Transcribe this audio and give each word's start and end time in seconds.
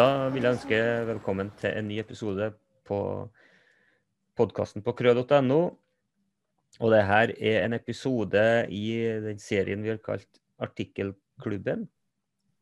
Da 0.00 0.30
vil 0.32 0.46
jeg 0.46 0.54
ønske 0.54 0.76
velkommen 1.04 1.50
til 1.60 1.74
en 1.76 1.84
ny 1.90 1.98
episode 2.00 2.46
på 2.88 2.98
podkasten 4.38 4.80
på 4.86 4.94
krø.no. 4.96 5.58
Og 6.80 6.94
det 6.94 7.00
her 7.04 7.32
er 7.36 7.66
en 7.66 7.76
episode 7.76 8.44
i 8.72 8.84
den 9.26 9.42
serien 9.42 9.82
vi 9.84 9.90
har 9.92 10.00
kalt 10.00 10.40
Artikkelklubben, 10.62 11.84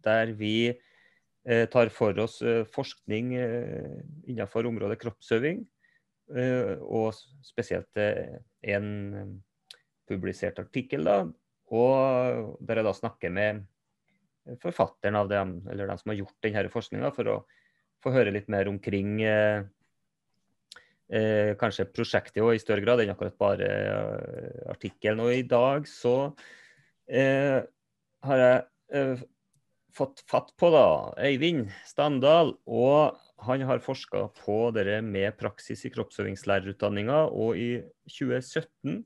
der 0.03 0.33
vi 0.41 0.73
eh, 0.73 1.65
tar 1.71 1.93
for 1.95 2.19
oss 2.25 2.41
eh, 2.43 2.65
forskning 2.75 3.31
eh, 3.39 4.03
innenfor 4.27 4.67
området 4.67 4.99
kroppsøving, 5.05 5.63
og 6.83 7.15
spesielt 7.47 8.03
en 8.75 8.89
publisert 10.11 10.59
artikkel, 10.59 11.07
da, 11.07 11.23
og 11.71 12.59
der 12.59 12.83
jeg 12.83 12.89
da 12.91 12.99
snakker 12.99 13.33
med 13.33 13.63
forfatteren 14.63 15.19
av 15.19 15.31
dem, 15.31 15.59
eller 15.71 15.91
dem 15.91 16.01
som 16.01 16.13
har 16.13 16.21
gjort 16.23 16.37
denne 16.45 16.69
forskninga, 16.73 17.11
for 17.15 17.33
å 17.33 17.39
få 18.05 18.13
høre 18.15 18.33
litt 18.35 18.49
mer 18.53 18.71
omkring 18.71 19.19
eh, 19.27 19.65
eh, 21.11 21.55
kanskje 21.59 21.89
prosjektet 21.91 22.43
i 22.43 22.63
større 22.63 22.85
grad 22.85 23.03
enn 23.03 23.15
akkurat 23.15 23.39
bare 23.41 23.71
eh, 23.71 24.61
artikkelen. 24.75 25.25
Og 25.25 25.35
i 25.35 25.47
dag 25.49 25.89
så 25.91 26.15
eh, 27.11 27.59
har 28.29 28.45
jeg 28.45 28.61
eh, 28.95 29.25
fått 29.99 30.23
fatt 30.31 30.53
på 30.61 30.71
da, 30.75 30.87
Øyvind 31.27 31.73
Standal. 31.89 32.55
og 32.67 33.19
han 33.39 33.63
har 33.63 33.79
forska 33.79 34.25
på 34.41 34.59
dette 34.75 34.99
med 35.07 35.37
praksis 35.39 35.85
i 35.87 35.93
kroppsøvingslærerutdanninga, 35.95 37.27
og 37.31 37.59
i 37.59 37.71
2017 38.11 39.05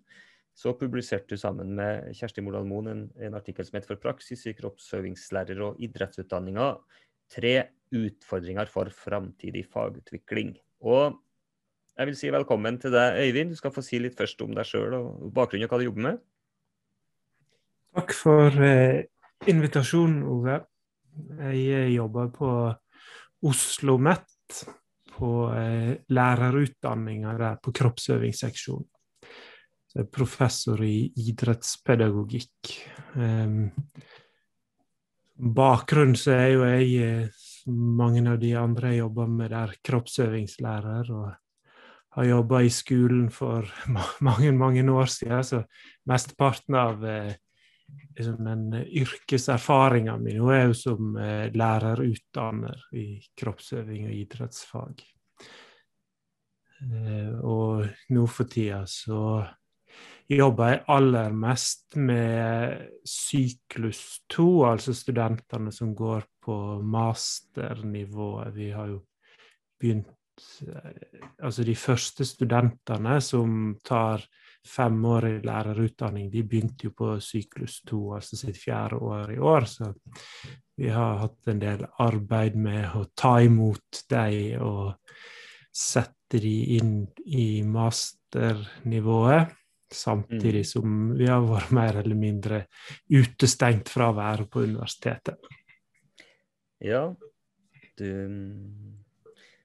så 0.55 0.75
publiserte 0.77 1.33
du 1.33 1.41
sammen 1.41 1.73
med 1.77 2.13
Kjersti 2.17 2.43
Mordal 2.45 2.67
Moen 2.69 2.91
en, 2.93 3.05
en, 3.17 3.37
artikkel 3.39 3.65
som 3.67 3.79
heter 3.79 3.95
'For 3.95 4.03
praksis 4.03 4.45
i 4.47 4.55
kroppsøvingslærer 4.59 5.61
og 5.65 5.81
idrettsutdanninga'. 5.81 6.77
Tre 7.33 7.55
utfordringer 7.93 8.69
for 8.69 8.91
framtidig 8.93 9.65
fagutvikling. 9.73 10.59
Og 10.85 11.17
jeg 11.97 12.09
vil 12.09 12.17
si 12.17 12.31
velkommen 12.33 12.79
til 12.81 12.93
deg, 12.93 13.17
Øyvind. 13.21 13.51
Du 13.51 13.57
skal 13.57 13.73
få 13.73 13.85
si 13.85 13.99
litt 13.99 14.17
først 14.17 14.41
om 14.45 14.53
deg 14.57 14.69
sjøl 14.69 14.95
og 14.97 15.33
bakgrunnen 15.33 15.69
og 15.69 15.73
hva 15.73 15.81
du 15.81 15.89
jobber 15.89 16.07
med. 16.09 16.21
Takk 17.97 18.15
for 18.17 18.63
eh, 18.65 19.05
invitasjonen, 19.49 20.23
Ove. 20.25 20.61
Jeg 21.53 21.65
eh, 21.69 21.91
jobber 21.97 22.29
på 22.33 22.53
Oslo 22.53 23.97
OsloMet, 23.97 24.65
på 25.13 25.33
eh, 25.53 25.93
lærerutdanninga 26.09 27.37
der 27.41 27.61
på 27.61 27.73
kroppsøvingsseksjonen 27.77 28.92
professor 30.13 30.81
i 30.85 31.13
idrettspedagogikk. 31.21 32.73
Um, 33.15 33.71
bakgrunnen 35.37 36.17
så 36.17 36.35
er 36.37 36.49
jo 36.55 36.65
jeg, 36.67 37.29
som 37.37 37.79
mange 37.99 38.25
av 38.31 38.41
de 38.41 38.55
andre 38.59 38.95
jeg 38.95 39.03
jobber 39.05 39.31
med 39.31 39.53
der, 39.53 39.77
kroppsøvingslærer. 39.85 41.13
og 41.13 41.31
har 42.13 42.25
jobba 42.29 42.61
i 42.63 42.71
skolen 42.71 43.31
for 43.33 43.69
mange 44.27 44.53
mange 44.53 44.85
år 44.93 45.09
siden, 45.09 45.45
så 45.45 45.63
mesteparten 46.09 46.77
av 46.77 47.05
eh, 47.09 47.33
liksom 48.17 48.45
den 48.45 48.67
yrkeserfaringa 48.85 50.19
mi 50.21 50.37
nå 50.37 50.51
er 50.53 50.67
jo 50.67 50.77
som 50.77 51.17
eh, 51.17 51.49
lærerutdanner 51.57 52.85
i 53.01 53.07
kroppsøving 53.39 54.11
og 54.11 54.19
idrettsfag. 54.19 55.05
Eh, 56.83 57.33
og 57.41 57.89
nå 58.13 58.29
for 58.29 58.51
tida 58.53 58.85
så 58.91 59.41
jobber 60.37 60.73
jeg 60.73 60.83
aller 60.95 61.37
mest 61.37 61.97
med 61.97 62.89
syklus 63.09 64.23
to, 64.31 64.65
altså 64.69 64.95
studentene 64.97 65.73
som 65.75 65.95
går 65.97 66.27
på 66.43 66.57
masternivået. 66.83 68.55
Vi 68.55 68.71
har 68.75 68.93
jo 68.93 69.01
begynt 69.81 70.11
Altså 71.43 71.65
de 71.65 71.75
første 71.77 72.25
studentene 72.25 73.19
som 73.21 73.77
tar 73.85 74.23
femårig 74.67 75.43
lærerutdanning, 75.45 76.31
de 76.33 76.43
begynte 76.47 76.87
jo 76.89 76.95
på 76.97 77.11
syklus 77.21 77.81
to, 77.87 78.15
altså 78.17 78.39
sitt 78.41 78.57
fjerde 78.57 78.97
år 78.97 79.35
i 79.35 79.39
år. 79.39 79.67
Så 79.69 79.93
vi 80.79 80.89
har 80.89 81.21
hatt 81.21 81.53
en 81.53 81.61
del 81.63 81.85
arbeid 82.01 82.57
med 82.57 82.97
å 82.97 83.05
ta 83.19 83.35
imot 83.45 84.05
dem 84.11 84.63
og 84.65 84.95
sette 85.73 86.41
dem 86.41 86.79
inn 86.79 86.95
i 87.27 87.63
masternivået. 87.67 89.53
Samtidig 89.93 90.65
mm. 90.65 90.69
som 90.69 90.97
vi 91.19 91.29
har 91.29 91.45
vært 91.47 91.75
mer 91.77 91.99
eller 92.01 92.19
mindre 92.19 92.63
utestengt 93.13 93.93
fra 93.93 94.11
å 94.11 94.17
være 94.17 94.47
på 94.51 94.65
universitetet. 94.65 95.53
Ja, 96.83 97.07
du 97.99 98.09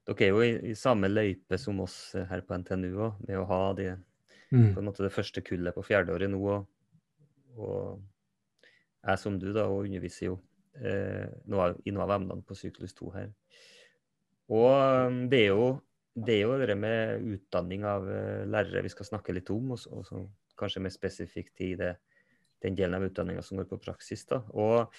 Dere 0.08 0.24
er 0.24 0.30
jo 0.32 0.44
i, 0.44 0.52
i 0.72 0.76
samme 0.78 1.10
løype 1.12 1.58
som 1.60 1.82
oss 1.84 2.14
her 2.30 2.40
på 2.48 2.56
NTNU 2.62 2.94
òg, 2.94 3.18
med 3.28 3.42
å 3.42 3.48
ha 3.50 3.64
det, 3.76 3.90
mm. 4.54 4.70
på 4.72 4.80
en 4.80 4.88
måte 4.88 5.04
det 5.04 5.12
første 5.12 5.44
kullet 5.44 5.76
på 5.76 5.84
fjerdeåret 5.84 6.32
nå. 6.32 6.40
Og, 6.40 6.70
og 7.60 8.06
jeg 9.04 9.20
som 9.20 9.36
du, 9.42 9.50
da, 9.52 9.66
og 9.68 9.84
underviser 9.84 10.30
jo 10.30 10.38
eh, 10.80 11.28
noe 11.52 11.66
av, 11.66 11.82
i 11.84 11.92
noen 11.92 12.06
av 12.06 12.16
emnene 12.22 12.48
på 12.48 12.56
syklus 12.56 12.96
2 12.96 13.12
her. 13.18 13.34
Og 14.56 15.20
det 15.28 15.42
er 15.44 15.52
jo 15.52 15.68
det 16.18 16.34
er 16.34 16.44
jo 16.44 16.58
det 16.58 16.78
med 16.80 17.26
utdanning 17.36 17.86
av 17.86 18.06
uh, 18.10 18.44
lærere 18.50 18.86
vi 18.86 18.92
skal 18.94 19.10
snakke 19.12 19.36
litt 19.36 19.52
om, 19.54 19.74
og, 19.76 19.82
så, 19.82 19.94
og 19.94 20.06
så 20.08 20.24
kanskje 20.58 20.82
mer 20.84 20.94
spesifikt 20.94 21.62
i 21.66 21.72
det, 21.80 21.94
den 22.66 22.78
delen 22.78 22.98
av 22.98 23.06
utdanninga 23.06 23.44
som 23.46 23.60
går 23.60 23.70
på 23.70 23.82
praksis. 23.84 24.26
Da. 24.30 24.42
Og 24.58 24.90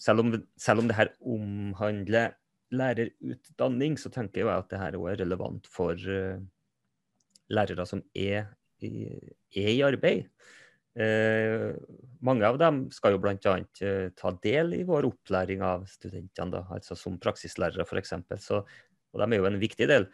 selv 0.00 0.24
om, 0.24 0.34
selv 0.58 0.82
om 0.82 0.90
det 0.90 0.98
her 0.98 1.12
omhandler 1.22 2.34
lærerutdanning, 2.74 3.98
så 3.98 4.10
tenker 4.14 4.44
jeg 4.44 4.50
at 4.54 4.70
det 4.70 4.80
her 4.80 4.98
òg 4.98 5.12
er 5.12 5.22
relevant 5.24 5.66
for 5.70 5.94
uh, 5.94 6.40
lærere 7.50 7.86
som 7.86 8.02
er 8.14 8.50
i, 8.86 9.06
er 9.54 9.70
i 9.74 9.82
arbeid. 9.86 10.26
Uh, 10.98 11.78
mange 12.26 12.46
av 12.46 12.58
dem 12.58 12.82
skal 12.94 13.14
jo 13.14 13.22
bl.a. 13.22 13.36
Uh, 13.38 14.10
ta 14.18 14.34
del 14.42 14.74
i 14.80 14.84
vår 14.86 15.06
opplæring 15.12 15.62
av 15.62 15.86
studentene, 15.90 16.50
da, 16.56 16.64
altså 16.74 16.98
som 16.98 17.18
praksislærere 17.22 17.86
f.eks. 17.86 18.14
Så 18.42 18.64
og 19.12 19.22
de 19.22 19.28
er 19.28 19.40
jo 19.40 19.48
en 19.48 19.60
viktig 19.60 19.88
del 19.90 20.08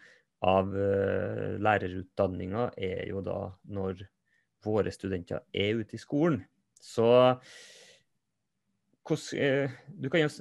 av 0.45 0.69
uh, 0.73 1.57
lærerutdanninga, 1.63 2.69
er 2.77 3.07
jo 3.09 3.23
da 3.25 3.39
når 3.73 4.05
våre 4.65 4.93
studenter 4.93 5.43
er 5.53 5.81
ute 5.81 5.97
i 5.97 6.01
skolen. 6.01 6.43
Så 6.81 7.07
hos, 9.07 9.31
uh, 9.33 9.73
du 9.89 10.09
kan 10.13 10.27
jo, 10.27 10.31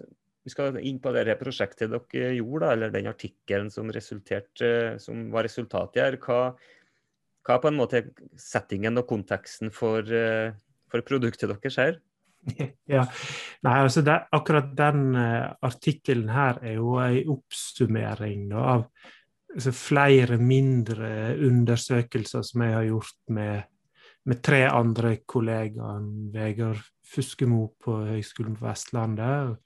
Vi 0.46 0.52
skal 0.52 0.76
inn 0.78 1.00
på 1.02 1.10
det 1.10 1.34
prosjektet 1.40 1.90
dere 1.90 2.34
gjorde, 2.36 2.68
eller 2.70 2.92
den 2.94 3.08
artikkelen 3.10 3.66
som, 3.66 3.88
som 3.90 5.24
var 5.32 5.42
resultatet 5.42 5.98
her. 5.98 6.18
Hva, 6.22 6.52
hva 7.42 7.56
er 7.56 7.62
på 7.64 7.72
en 7.72 7.80
måte 7.80 8.04
settingen 8.38 8.94
og 9.00 9.08
konteksten 9.10 9.72
for, 9.74 10.06
for 10.86 11.02
produktet 11.02 11.50
deres 11.50 11.80
her? 11.82 11.98
ja. 12.96 13.04
Nei, 13.66 13.76
altså 13.80 14.02
det, 14.06 14.16
akkurat 14.36 14.72
den 14.78 15.06
uh, 15.16 15.52
artikkelen 15.66 16.30
her 16.32 16.60
er 16.62 16.78
jo 16.78 16.96
en 17.02 17.32
oppsummering 17.36 18.48
da, 18.52 18.64
av 18.76 18.84
altså, 19.54 19.72
flere 19.76 20.38
mindre 20.40 21.36
undersøkelser 21.46 22.44
som 22.46 22.66
jeg 22.66 22.76
har 22.76 22.88
gjort 22.90 23.16
med, 23.38 23.70
med 24.28 24.42
tre 24.44 24.64
andre 24.70 25.16
kollegaer. 25.26 26.04
Vegard 26.34 26.82
Fuskemo 27.06 27.68
på 27.82 28.00
Høgskolen 28.08 28.56
på 28.58 28.66
Vestlandet, 28.66 29.56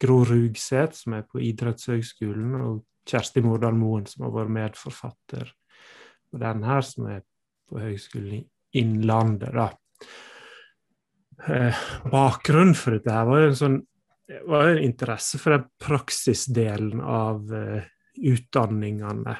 Gro 0.00 0.22
Rugseth, 0.26 1.04
som 1.04 1.16
er 1.18 1.24
på 1.26 1.40
Idrettshøgskolen, 1.42 2.58
og 2.60 2.82
Kjersti 3.08 3.42
Mordal 3.44 3.76
Moen, 3.78 4.06
som 4.08 4.26
har 4.26 4.34
vært 4.34 4.54
medforfatter 4.56 5.50
på 6.30 6.40
den 6.40 6.62
her, 6.66 6.86
som 6.86 7.08
er 7.12 7.24
på 7.68 7.82
Høgskolen 7.82 8.38
i 8.38 8.44
Innlandet. 8.80 9.52
da 9.54 9.70
eh, 11.48 11.82
bakgrunnen 12.10 12.76
for 12.78 12.96
dette 12.96 13.12
her 13.12 13.28
var 13.28 13.44
jo 13.44 13.50
en 13.50 13.60
sånn 13.60 13.82
var 14.48 14.68
en 14.68 14.78
interesse 14.78 15.38
for 15.38 15.52
den 15.52 15.66
praksisdelen 15.82 17.00
av 17.00 17.52
eh, 17.54 17.84
utdanningene. 18.14 19.36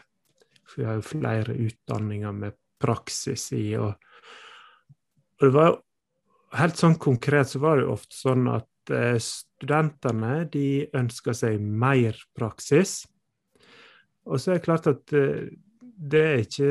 For 0.69 0.83
vi 0.83 0.89
har 0.89 0.99
jo 0.99 1.07
flere 1.07 1.57
utdanninger 1.67 2.37
med 2.37 2.59
praksis 2.83 3.49
i. 3.57 3.67
Og, 3.81 3.95
og, 5.39 5.47
det 5.47 5.53
var 5.55 5.71
jo 5.71 5.81
helt 6.59 6.81
sånn 6.81 6.99
konkret 7.03 7.51
så 7.51 7.63
var 7.63 7.79
det 7.79 7.87
jo 7.87 7.97
ofte 7.97 8.19
sånn 8.19 8.49
at 8.53 8.95
eh, 8.95 9.17
studentene 9.23 10.45
de 10.53 10.69
ønska 10.97 11.35
seg 11.37 11.63
mer 11.63 12.19
praksis. 12.37 13.03
Og 14.25 14.41
så 14.41 14.53
er 14.53 14.61
det 14.61 14.67
klart 14.67 14.91
at 14.91 15.17
eh, 15.17 15.49
det 15.81 16.25
er 16.29 16.45
ikke 16.45 16.71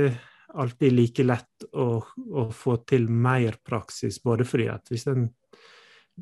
alltid 0.54 0.94
like 0.94 1.24
lett 1.26 1.66
å, 1.74 1.88
å, 2.04 2.44
få 2.54 2.78
til 2.88 3.08
mer 3.10 3.58
praksis, 3.66 4.20
både 4.24 4.46
fordi 4.48 4.68
at 4.74 4.92
hvis 4.92 5.08
en 5.12 5.28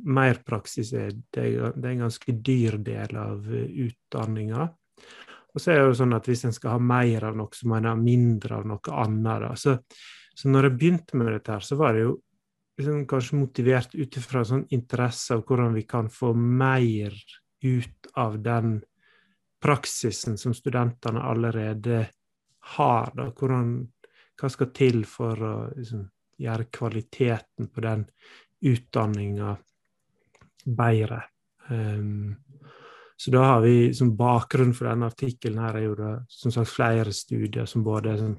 mer 0.07 0.39
praksis 0.47 0.93
er, 0.95 1.11
det, 1.11 1.47
det 1.75 1.83
er 1.83 1.91
en 1.91 2.05
ganske 2.05 2.35
dyr 2.39 2.77
del 2.79 3.17
av 3.19 3.49
utdanninga. 3.51 4.69
Og 5.51 5.59
så 5.59 5.73
er 5.73 5.81
det 5.81 5.87
jo 5.89 5.97
sånn 5.99 6.15
at 6.15 6.27
hvis 6.29 6.45
en 6.47 6.55
skal 6.55 6.77
ha 6.77 6.83
mer 6.93 7.27
av 7.27 7.35
noe, 7.35 7.51
så 7.55 7.67
må 7.67 7.77
en 7.77 7.89
ha 7.91 7.95
mindre 7.99 8.61
av 8.61 8.67
noe 8.71 8.99
annet. 9.03 9.43
Da. 9.43 9.51
Så, 9.59 9.75
så 10.37 10.51
når 10.51 10.69
jeg 10.69 10.77
begynte 10.77 11.19
med 11.19 11.33
dette, 11.33 11.57
her, 11.57 11.65
så 11.65 11.75
var 11.79 11.97
det 11.97 12.05
jo 12.05 12.13
liksom 12.79 13.03
kanskje 13.09 13.39
motivert 13.41 13.95
ut 13.97 14.17
ifra 14.17 14.45
sånn 14.47 14.63
interesse 14.71 15.35
av 15.35 15.43
hvordan 15.47 15.75
vi 15.75 15.83
kan 15.89 16.07
få 16.11 16.31
mer 16.37 17.15
ut 17.61 18.11
av 18.17 18.39
den 18.41 18.79
praksisen 19.61 20.37
som 20.39 20.55
studentene 20.57 21.21
allerede 21.21 22.05
har. 22.77 23.11
Da. 23.15 23.27
Hvordan, 23.37 23.75
hva 24.39 24.49
skal 24.49 24.71
til 24.75 25.03
for 25.09 25.43
å 25.45 25.55
liksom, 25.75 26.05
gjøre 26.41 26.69
kvaliteten 26.73 27.69
på 27.71 27.83
den 27.85 28.05
utdanninga 28.71 29.55
bedre? 30.65 31.23
Um, 31.69 32.35
så 33.21 33.31
da 33.31 33.43
har 33.45 33.61
vi 33.61 33.91
som 33.93 34.15
bakgrunn 34.17 34.73
for 34.73 34.89
denne 34.89 35.11
artikkelen 35.11 35.61
her 35.61 35.77
er 35.77 35.83
jo 35.85 35.97
det 35.99 36.13
som 36.31 36.53
sagt 36.53 36.71
flere 36.71 37.13
studier 37.13 37.67
som 37.69 37.83
både 37.85 38.15
sånn 38.17 38.37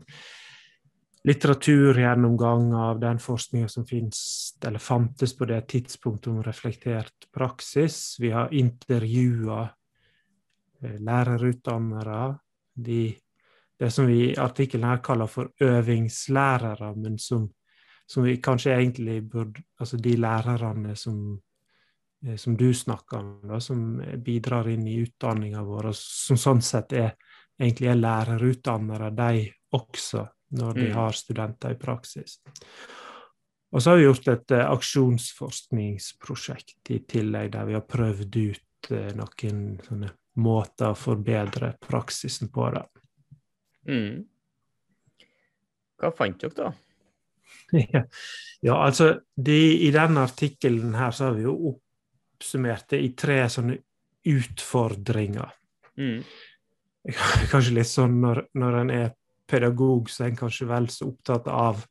litteraturgjennomgang 1.23 2.73
av 2.75 3.01
den 3.01 3.21
forskninga 3.23 3.69
som 3.71 3.87
finnes, 3.87 4.23
eller 4.65 4.83
fantes 4.83 5.37
på 5.39 5.47
det 5.47 5.61
tidspunktet 5.71 6.33
om 6.33 6.43
reflektert 6.43 7.29
praksis. 7.35 8.17
Vi 8.19 8.33
har 8.35 8.51
intervjua 8.51 9.61
eh, 10.83 10.99
lærerutdannere. 10.99 12.39
De, 12.75 13.05
det 13.83 13.91
som 13.91 14.07
vi 14.07 14.31
i 14.31 14.37
artikkelen 14.39 14.87
her 14.87 15.01
kaller 15.03 15.27
for 15.27 15.49
øvingslærere, 15.61 16.95
men 16.95 17.19
som, 17.19 17.51
som 18.07 18.23
vi 18.23 18.37
kanskje 18.39 18.77
egentlig 18.77 19.23
burde 19.27 19.63
Altså 19.81 19.97
de 19.99 20.17
lærerne 20.17 20.97
som, 20.97 21.41
eh, 22.27 22.37
som 22.37 22.57
du 22.57 22.75
snakker 22.75 23.19
om, 23.19 23.41
da, 23.49 23.61
som 23.61 24.03
bidrar 24.23 24.69
inn 24.71 24.87
i 24.87 25.03
utdanninga 25.03 25.63
vår, 25.67 25.87
og 25.91 25.97
som 25.99 26.37
sånn 26.39 26.63
sett 26.63 26.93
er, 26.93 27.11
egentlig 27.59 27.89
er 27.91 27.95
lærerutdannere, 27.99 29.11
de 29.19 29.51
også 29.75 30.27
når 30.55 30.73
de 30.79 30.87
mm. 30.87 30.95
har 31.01 31.13
studenter 31.19 31.71
i 31.75 31.79
praksis. 31.83 32.39
Og 33.73 33.83
så 33.83 33.91
har 33.91 33.97
vi 33.99 34.07
gjort 34.07 34.29
et 34.29 34.51
uh, 34.55 34.71
aksjonsforskningsprosjekt 34.77 36.91
i 36.95 36.99
tillegg, 37.09 37.53
der 37.57 37.65
vi 37.67 37.75
har 37.75 37.87
prøvd 37.89 38.37
ut 38.37 38.91
uh, 38.93 39.11
noen 39.19 39.81
sånne 39.83 40.11
måter 40.39 40.89
å 40.93 41.01
forbedre 41.09 41.73
praksisen 41.83 42.49
på. 42.55 42.71
det. 42.71 42.87
Mm. 43.89 44.23
Hva 46.03 46.11
fant 46.17 46.41
dere, 46.43 46.55
da? 46.57 46.73
ja, 48.67 48.77
altså 48.77 49.13
de, 49.37 49.59
I 49.87 49.91
denne 49.95 50.27
artikkelen 50.27 50.95
her 50.99 51.15
så 51.15 51.31
har 51.31 51.39
vi 51.39 51.47
jo 51.47 51.57
oppsummert 51.73 52.89
det 52.93 53.03
i 53.05 53.13
tre 53.19 53.43
sånne 53.53 53.79
utfordringer. 54.33 55.53
Mm. 55.99 56.23
Kanskje 57.51 57.75
litt 57.75 57.91
sånn 57.91 58.21
når, 58.23 58.45
når 58.59 58.79
en 58.83 58.93
er 58.95 59.09
pedagog 59.53 60.11
så 60.11 60.25
er 60.25 60.33
en 60.33 60.39
kanskje 60.39 60.69
vel 60.71 60.89
så 60.93 61.09
opptatt 61.11 61.49
av 61.51 61.83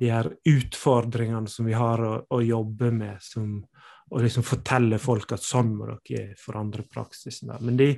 de 0.00 0.10
her 0.10 0.28
utfordringene 0.50 1.50
som 1.50 1.66
vi 1.68 1.74
har 1.76 2.02
å, 2.02 2.14
å 2.34 2.40
jobbe 2.44 2.90
med, 2.94 3.22
som, 3.22 3.56
og 4.10 4.22
liksom 4.24 4.46
fortelle 4.46 4.98
folk 5.02 5.34
at 5.36 5.44
sånn 5.44 5.72
må 5.78 5.88
dere 5.88 6.34
forandre 6.38 6.84
praksisen. 6.90 7.52
Der. 7.52 7.62
Men 7.64 7.78
de, 7.80 7.88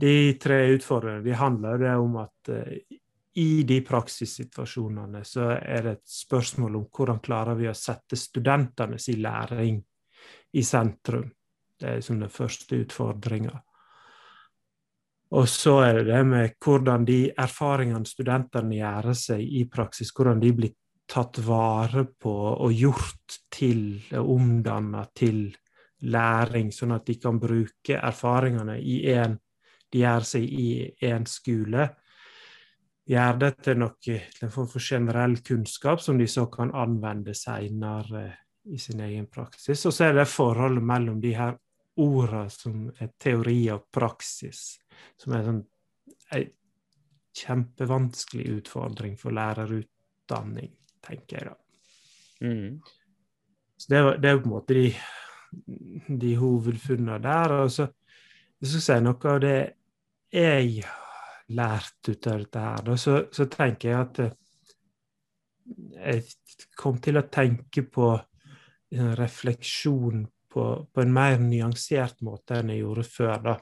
de, 0.00 0.34
tre 0.40 0.64
utfordringene 0.72 1.24
de 1.24 1.36
handler 1.36 1.86
om 1.96 2.16
at 2.22 2.52
uh, 2.52 2.98
i 3.34 3.62
de 3.64 3.78
praksissituasjonene 3.84 5.22
så 5.24 5.54
er 5.56 5.86
det 5.86 5.92
et 5.96 6.14
spørsmål 6.14 6.80
om 6.80 6.88
hvordan 6.92 7.20
klarer 7.24 7.56
vi 7.56 7.68
å 7.70 7.76
sette 7.76 8.18
studentenes 8.18 9.08
læring 9.16 9.78
i 10.52 10.64
sentrum. 10.64 11.30
Det 11.80 11.96
er 11.96 12.02
som 12.04 12.20
den 12.20 12.30
første 12.30 12.76
utfordringa. 12.84 13.54
Og 15.32 15.48
så 15.48 15.78
er 15.80 15.94
det 15.98 16.04
det 16.10 16.20
med 16.28 16.56
hvordan 16.60 17.06
de 17.08 17.20
erfaringene 17.32 18.04
studentene 18.04 18.76
gjør 18.76 19.14
seg 19.16 19.40
i 19.40 19.64
praksis, 19.72 20.12
hvordan 20.12 20.42
de 20.42 20.52
blir 20.58 20.74
tatt 21.08 21.40
vare 21.44 22.04
på 22.04 22.34
og 22.52 22.72
gjort 22.72 23.38
til, 23.52 24.02
omdanna 24.12 25.06
til 25.16 25.46
læring, 26.12 26.68
sånn 26.72 26.92
at 26.98 27.06
de 27.08 27.16
kan 27.20 27.40
bruke 27.40 27.96
erfaringene 27.96 28.76
i 28.80 28.98
en, 29.14 29.38
de 29.92 30.00
gjør 30.00 30.26
seg 30.26 30.46
i 30.46 30.68
en 31.08 31.26
skole. 31.28 31.88
Gjør 33.12 33.40
det 33.40 33.50
til 33.66 33.80
noe 33.82 33.98
til 34.00 34.46
en 34.46 34.54
form 34.54 34.70
for 34.70 34.84
generell 34.84 35.36
kunnskap 35.44 36.00
som 36.00 36.20
de 36.20 36.28
så 36.30 36.46
kan 36.52 36.72
anvende 36.74 37.34
seinere 37.36 38.24
i 38.70 38.78
sin 38.78 39.02
egen 39.02 39.26
praksis. 39.26 39.84
Og 39.86 39.94
så 39.94 40.08
er 40.08 40.20
det 40.20 40.30
forholdet 40.30 40.86
mellom 40.86 41.20
de 41.20 41.34
her 41.36 41.58
ordene 42.00 42.48
som 42.52 42.86
er 43.02 43.12
teori 43.20 43.58
og 43.74 43.88
praksis 43.92 44.78
som 45.20 45.34
er 45.36 45.46
sånn 45.46 45.62
ei 46.32 46.46
kjempevanskelig 47.36 48.58
utfordring 48.58 49.14
for 49.20 49.32
lærerutdanning, 49.32 50.72
tenker 51.04 51.38
jeg 51.38 51.48
da. 51.48 51.54
Mm. 52.44 52.74
Så 53.80 53.88
det, 53.88 54.00
det, 54.22 54.30
er 54.30 54.40
på 54.40 54.48
en 54.48 54.52
måte 54.52 54.76
de, 54.76 54.90
de 56.22 56.34
hovedfunnene 56.36 57.16
der. 57.24 57.54
Og 57.62 57.72
så 57.72 57.88
hvis 58.60 58.76
jeg 58.76 58.84
si 58.84 58.98
noe 59.02 59.32
av 59.32 59.40
det 59.42 59.56
jeg 60.32 60.84
lærte 61.52 62.14
ut 62.14 62.28
av 62.30 62.38
dette 62.44 62.66
her, 62.66 62.92
så, 62.96 63.16
så, 63.32 63.46
tenker 63.52 63.90
jeg 63.90 63.98
at 64.00 64.20
eh, 64.24 64.36
jeg 66.12 66.68
kom 66.78 67.00
til 67.02 67.20
å 67.20 67.26
tenke 67.30 67.84
på 67.84 68.12
en 68.92 69.12
refleksjon 69.18 70.24
på, 70.52 70.64
på 70.88 71.02
en 71.02 71.12
mer 71.12 71.38
nyansert 71.40 72.20
måte 72.24 72.58
enn 72.58 72.72
jeg 72.72 72.82
gjorde 72.82 73.08
før. 73.08 73.36
da 73.44 73.58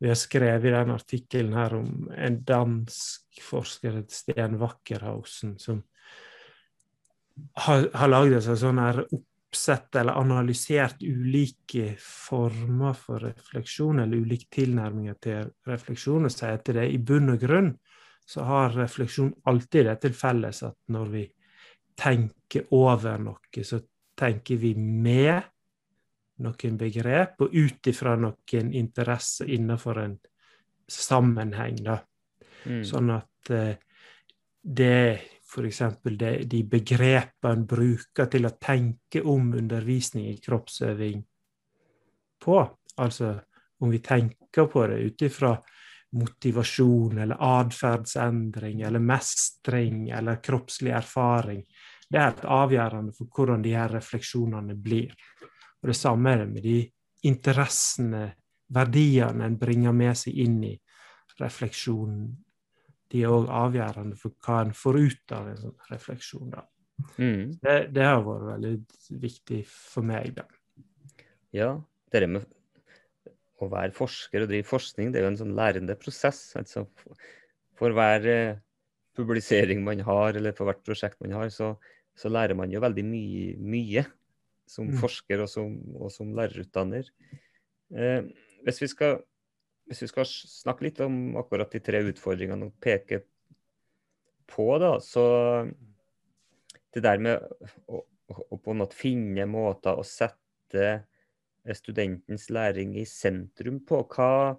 vi 0.00 0.08
har 0.08 0.16
skrevet 0.16 0.64
i 0.64 0.72
denne 0.72 0.96
artikkelen 0.96 1.56
her 1.58 1.74
om 1.76 2.06
en 2.16 2.38
dansk 2.48 3.40
forsker, 3.44 3.98
Sten 4.08 4.56
Wackerhausen, 4.60 5.58
som 5.60 5.82
har, 7.66 7.84
har 7.92 8.08
lagd 8.08 8.38
et 8.38 8.48
sånn 8.48 8.80
her 8.80 9.02
oppsett 9.50 9.96
eller 9.96 10.12
analysert 10.12 11.02
ulike 11.02 11.96
former 11.98 12.94
for 12.94 13.18
refleksjon, 13.18 13.98
eller 13.98 14.22
ulike 14.22 14.46
tilnærminger 14.54 15.16
til 15.18 15.48
refleksjon, 15.66 16.28
og 16.28 16.30
sier 16.30 16.54
at 16.54 16.70
det 16.70 16.86
i 16.86 17.00
bunn 17.02 17.34
og 17.34 17.40
grunn 17.42 17.72
så 18.30 18.44
har 18.46 18.76
refleksjon 18.78 19.32
alltid 19.50 19.88
det 19.88 19.96
til 20.04 20.14
felles 20.14 20.62
at 20.62 20.76
når 20.94 21.08
vi 21.10 21.24
tenker 21.98 22.68
over 22.78 23.18
noe, 23.18 23.64
så 23.66 23.80
tenker 24.14 24.60
vi 24.62 24.74
med 24.78 25.42
noen 26.46 26.78
begrep, 26.78 27.42
og 27.42 27.50
ut 27.50 27.90
ifra 27.90 28.14
noen 28.16 28.70
interesser 28.70 29.50
innenfor 29.50 29.98
en 30.04 30.16
sammenheng. 30.86 31.82
da. 31.82 31.98
Mm. 32.70 32.84
Sånn 32.86 33.10
at 33.18 33.50
eh, 33.50 33.74
det 34.62 35.18
f.eks. 35.50 35.82
de 36.46 36.62
begrepene 36.70 37.52
en 37.52 37.66
bruker 37.66 38.30
til 38.30 38.46
å 38.46 38.56
tenke 38.60 39.22
om 39.26 39.52
undervisning 39.58 40.28
i 40.30 40.38
kroppsøving 40.42 41.24
på, 42.40 42.58
altså 42.96 43.34
om 43.80 43.90
vi 43.90 43.98
tenker 44.04 44.68
på 44.70 44.86
det 44.86 44.98
ut 44.98 45.22
ifra 45.26 45.54
motivasjon 46.12 47.18
eller 47.18 47.38
atferdsendring 47.38 48.80
eller 48.86 49.02
mestring 49.02 50.08
eller 50.10 50.40
kroppslig 50.42 50.92
erfaring, 50.96 51.62
det 52.10 52.18
er 52.18 52.26
helt 52.32 52.44
avgjørende 52.44 53.14
for 53.14 53.30
hvordan 53.30 53.62
de 53.62 53.74
her 53.76 53.92
refleksjonene 53.94 54.74
blir. 54.74 55.12
Og 55.80 55.92
det 55.92 55.96
samme 55.96 56.32
er 56.32 56.42
det 56.42 56.48
med 56.50 56.66
de 56.66 56.78
interessene, 57.30 58.24
verdiene 58.70 59.46
en 59.46 59.58
bringer 59.58 59.94
med 59.94 60.18
seg 60.18 60.36
inn 60.44 60.58
i 60.66 60.74
refleksjonen. 61.40 62.28
De 63.10 63.24
er 63.24 63.32
òg 63.32 63.48
avgjørende 63.50 64.18
for 64.18 64.36
hva 64.44 64.60
en 64.64 64.74
får 64.76 65.00
ut 65.00 65.34
av 65.34 65.50
en 65.50 65.60
sånn 65.64 65.76
refleksjon. 65.90 66.52
da. 66.52 66.64
Mm. 67.16 67.58
Det, 67.62 67.76
det, 67.96 68.06
har 68.06 68.22
vært 68.26 68.46
veldig 68.52 68.72
viktig 69.24 69.60
for 69.70 70.06
meg. 70.06 70.34
da. 70.38 70.46
Ja, 71.56 71.72
det 72.12 72.26
med 72.30 72.46
å 73.60 73.68
være 73.68 73.92
forsker 73.92 74.44
og 74.44 74.52
drive 74.52 74.68
forskning, 74.68 75.10
det 75.10 75.20
er 75.20 75.26
jo 75.26 75.32
en 75.34 75.40
sånn 75.40 75.56
lærende 75.58 75.96
prosess. 76.00 76.40
altså 76.56 76.86
For 77.78 77.92
hver 77.96 78.28
eh, 78.30 78.60
publisering 79.18 79.82
man 79.84 80.00
har, 80.06 80.38
eller 80.38 80.54
for 80.56 80.70
hvert 80.70 80.84
prosjekt 80.86 81.20
man 81.20 81.34
har, 81.36 81.50
så, 81.52 81.74
så 82.16 82.32
lærer 82.32 82.56
man 82.56 82.72
jo 82.72 82.80
veldig 82.82 83.04
mye. 83.10 83.58
mye 83.60 84.06
som 84.70 84.86
mm. 84.86 85.00
forsker 85.00 85.42
og 85.42 85.50
som, 85.50 85.74
og 85.98 86.12
som 86.14 86.30
lærerutdanner. 86.36 87.08
Eh, 87.90 88.28
hvis, 88.64 88.80
vi 88.84 88.88
skal, 88.92 89.18
hvis, 89.90 90.04
vi 90.04 90.08
skal, 90.12 90.26
snakke 90.30 90.86
litt 90.86 91.00
om 91.04 91.36
akkurat 91.40 91.72
de 91.74 91.82
tre 91.82 92.02
utfordringene 92.06 92.70
og 92.70 92.76
peke 92.82 93.24
på, 94.50 94.66
da, 94.82 94.94
så 95.02 95.24
det 96.94 97.02
der 97.04 97.22
med 97.22 97.42
å, 97.90 98.02
å, 98.30 98.56
på 98.56 98.72
en 98.72 98.82
måte 98.82 98.98
finne 98.98 99.46
måter 99.50 99.98
å 99.98 100.06
sette 100.06 100.90
studentens 101.76 102.48
læring 102.54 102.96
i 102.98 103.04
sentrum 103.06 103.82
på, 103.86 104.04
hva 104.14 104.56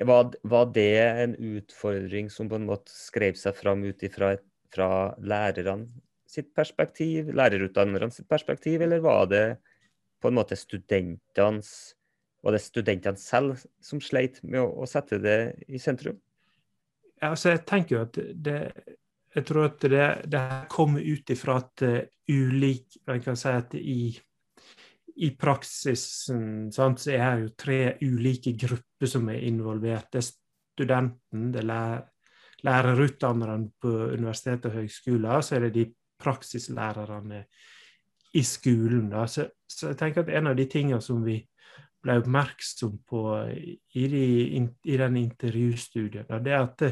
var, 0.00 0.30
var, 0.48 0.70
det 0.72 0.96
en 1.26 1.34
utfordring 1.36 2.30
som 2.32 2.48
på 2.48 2.56
en 2.56 2.70
måte 2.70 2.94
skrev 2.94 3.36
seg 3.36 3.58
fram 3.58 3.82
ut 3.84 4.06
ifra 4.06 4.32
fra 4.70 4.88
lærerne 5.18 5.88
sitt 6.30 6.52
perspektiv, 6.54 7.32
lærerutdannerne 7.34 8.14
sitt 8.14 8.28
perspektiv, 8.30 8.84
eller 8.84 9.02
var 9.02 9.26
det 9.30 9.44
på 10.22 10.30
en 10.30 10.36
måte 10.38 10.58
studentenes 10.58 11.96
Var 12.40 12.56
det 12.56 12.62
studentene 12.64 13.20
selv 13.20 13.60
som 13.84 14.00
sleit 14.00 14.40
med 14.42 14.62
å, 14.62 14.70
å 14.82 14.88
sette 14.88 15.20
det 15.20 15.38
i 15.68 15.80
sentrum? 15.82 16.16
Ja, 17.20 17.34
altså 17.34 17.52
jeg 17.52 17.66
tenker 17.68 17.96
jo 17.96 18.02
at 18.06 18.16
det 18.16 18.58
Jeg 19.30 19.44
tror 19.46 19.68
at 19.68 19.84
det, 19.86 20.06
det 20.26 20.42
kommer 20.72 21.04
ut 21.04 21.30
ifra 21.30 21.60
at 21.60 21.82
uh, 21.86 22.00
ulik 22.26 22.96
Jeg 23.06 23.22
kan 23.22 23.36
si 23.38 23.52
at 23.52 23.74
i, 23.78 24.10
i 25.16 25.30
praksisen 25.38 26.72
sant, 26.72 26.98
så 26.98 27.12
er 27.14 27.36
det 27.36 27.44
jo 27.44 27.52
tre 27.60 27.80
ulike 28.00 28.56
grupper 28.58 29.06
som 29.06 29.28
er 29.28 29.44
involvert. 29.46 30.08
Det 30.10 30.22
er 30.22 30.30
studenten, 30.30 31.52
det 31.52 31.62
er 31.62 32.00
lærerutdannerne 32.64 33.70
på 33.80 33.90
universitet 34.16 34.66
og 34.66 34.78
høgskoler, 34.78 35.40
så 35.40 35.56
er 35.56 35.66
det 35.66 35.74
de 35.74 35.86
praksislærerne 36.20 37.44
i 38.32 38.42
skolen. 38.42 39.12
Så, 39.26 39.48
så, 39.68 39.90
jeg 39.90 39.98
tenker 40.00 40.24
at 40.24 40.32
en 40.38 40.50
av 40.52 40.56
de 40.56 40.66
tingene 40.70 41.00
som 41.04 41.22
vi 41.24 41.40
ble 42.00 42.16
oppmerksom 42.20 42.96
på 43.08 43.24
i, 43.52 44.06
de, 44.08 44.24
i 44.84 44.96
den 45.00 45.18
intervjustudien, 45.20 46.28
det 46.44 46.54
er 46.54 46.64
at 46.64 46.76
det, 46.80 46.90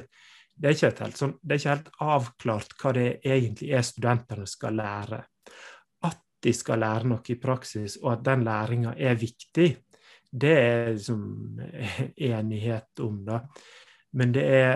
det, 0.54 0.72
er 0.72 1.00
helt, 1.00 1.16
sånn, 1.16 1.34
det 1.40 1.54
er 1.54 1.62
ikke 1.62 1.74
helt 1.74 1.90
avklart 2.04 2.76
hva 2.82 2.94
det 2.96 3.08
egentlig 3.22 3.72
er 3.78 3.86
studentene 3.86 4.46
skal 4.50 4.78
lære. 4.78 5.20
At 6.08 6.22
de 6.44 6.54
skal 6.54 6.82
lære 6.84 7.12
noe 7.12 7.32
i 7.32 7.38
praksis, 7.40 7.98
og 8.02 8.12
at 8.16 8.24
den 8.26 8.44
læringa 8.48 8.94
er 8.98 9.18
viktig, 9.18 9.68
det 10.28 10.54
er 10.60 10.90
liksom 10.92 11.60
enighet 12.16 13.00
om. 13.00 13.22
da. 13.24 13.40
Men 14.12 14.34
det 14.34 14.44
er 14.44 14.74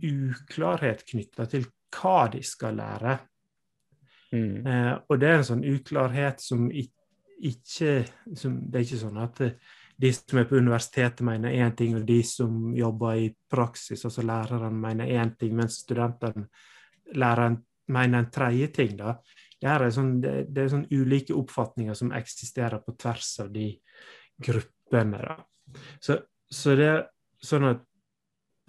uklarhet 0.00 1.04
knytta 1.08 1.46
til 1.50 1.66
hva 1.90 2.30
de 2.32 2.40
skal 2.46 2.78
lære. 2.78 3.18
Mm. 4.30 4.66
Eh, 4.66 4.94
og 5.10 5.18
det 5.18 5.28
er 5.28 5.40
en 5.40 5.48
sånn 5.48 5.66
uklarhet 5.66 6.42
som 6.42 6.68
ikke 6.70 6.99
som, 8.36 8.58
Det 8.66 8.78
er 8.78 8.84
ikke 8.84 9.00
sånn 9.00 9.20
at 9.22 9.40
de 10.00 10.12
som 10.16 10.38
er 10.40 10.46
på 10.48 10.56
universitetet, 10.56 11.20
mener 11.26 11.52
én 11.52 11.74
ting, 11.76 11.96
og 11.96 12.06
de 12.08 12.22
som 12.24 12.70
jobber 12.76 13.18
i 13.20 13.26
praksis, 13.52 14.04
altså 14.08 14.24
læreren, 14.24 14.78
mener 14.80 15.10
én 15.12 15.34
ting, 15.36 15.52
mens 15.56 15.82
studentene 15.82 16.46
læreren 17.16 17.58
mener 17.90 18.22
en 18.22 18.30
tredje 18.32 18.70
ting. 18.72 18.96
da. 18.96 19.18
Det 19.60 19.68
er, 19.68 19.90
sånn, 19.92 20.14
det, 20.22 20.32
det 20.48 20.62
er 20.62 20.72
sånn 20.72 20.86
ulike 20.88 21.36
oppfatninger 21.36 21.96
som 21.98 22.14
eksisterer 22.16 22.80
på 22.80 22.94
tvers 22.96 23.34
av 23.44 23.50
de 23.52 23.66
gruppene. 24.40 25.20
da. 25.20 25.36
Så, 26.00 26.16
så 26.48 26.76
det 26.78 26.88
er 26.88 27.02
sånn 27.44 27.68
at 27.74 27.84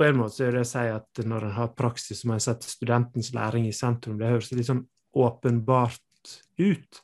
på 0.02 0.08
en 0.08 0.18
måte 0.18 0.36
så 0.36 0.48
er 0.48 0.58
det 0.58 0.66
å 0.66 0.68
si 0.68 0.84
at 0.90 1.24
når 1.30 1.48
en 1.48 1.56
har 1.60 1.74
praksis, 1.78 2.26
må 2.26 2.36
en 2.36 2.44
sette 2.44 2.68
studentens 2.68 3.32
læring 3.38 3.68
i 3.70 3.76
sentrum. 3.76 4.18
Det 4.20 4.32
høres 4.32 4.52
litt 4.52 4.68
sånn 4.68 4.84
åpenbart 5.22 6.36
ut. 6.60 7.02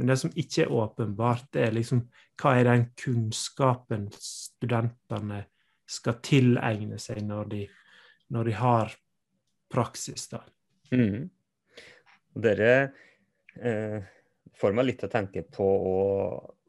Men 0.00 0.08
det 0.08 0.16
som 0.22 0.32
ikke 0.32 0.64
er 0.64 0.72
åpenbart, 0.72 1.50
det 1.52 1.66
er 1.66 1.74
liksom 1.76 2.06
hva 2.40 2.54
er 2.56 2.68
den 2.70 2.86
kunnskapen 2.96 4.06
studentene 4.16 5.42
skal 5.90 6.16
tilegne 6.24 6.96
seg 7.02 7.20
når 7.26 7.50
de, 7.50 7.64
når 8.32 8.48
de 8.48 8.54
har 8.56 8.94
praksis, 9.70 10.24
da. 10.32 10.40
Mm. 10.94 11.28
Dere 12.40 12.70
eh, 13.60 14.08
får 14.56 14.74
meg 14.74 14.88
litt 14.88 15.02
til 15.02 15.10
å 15.10 15.12
tenke 15.12 15.44
på 15.52 15.68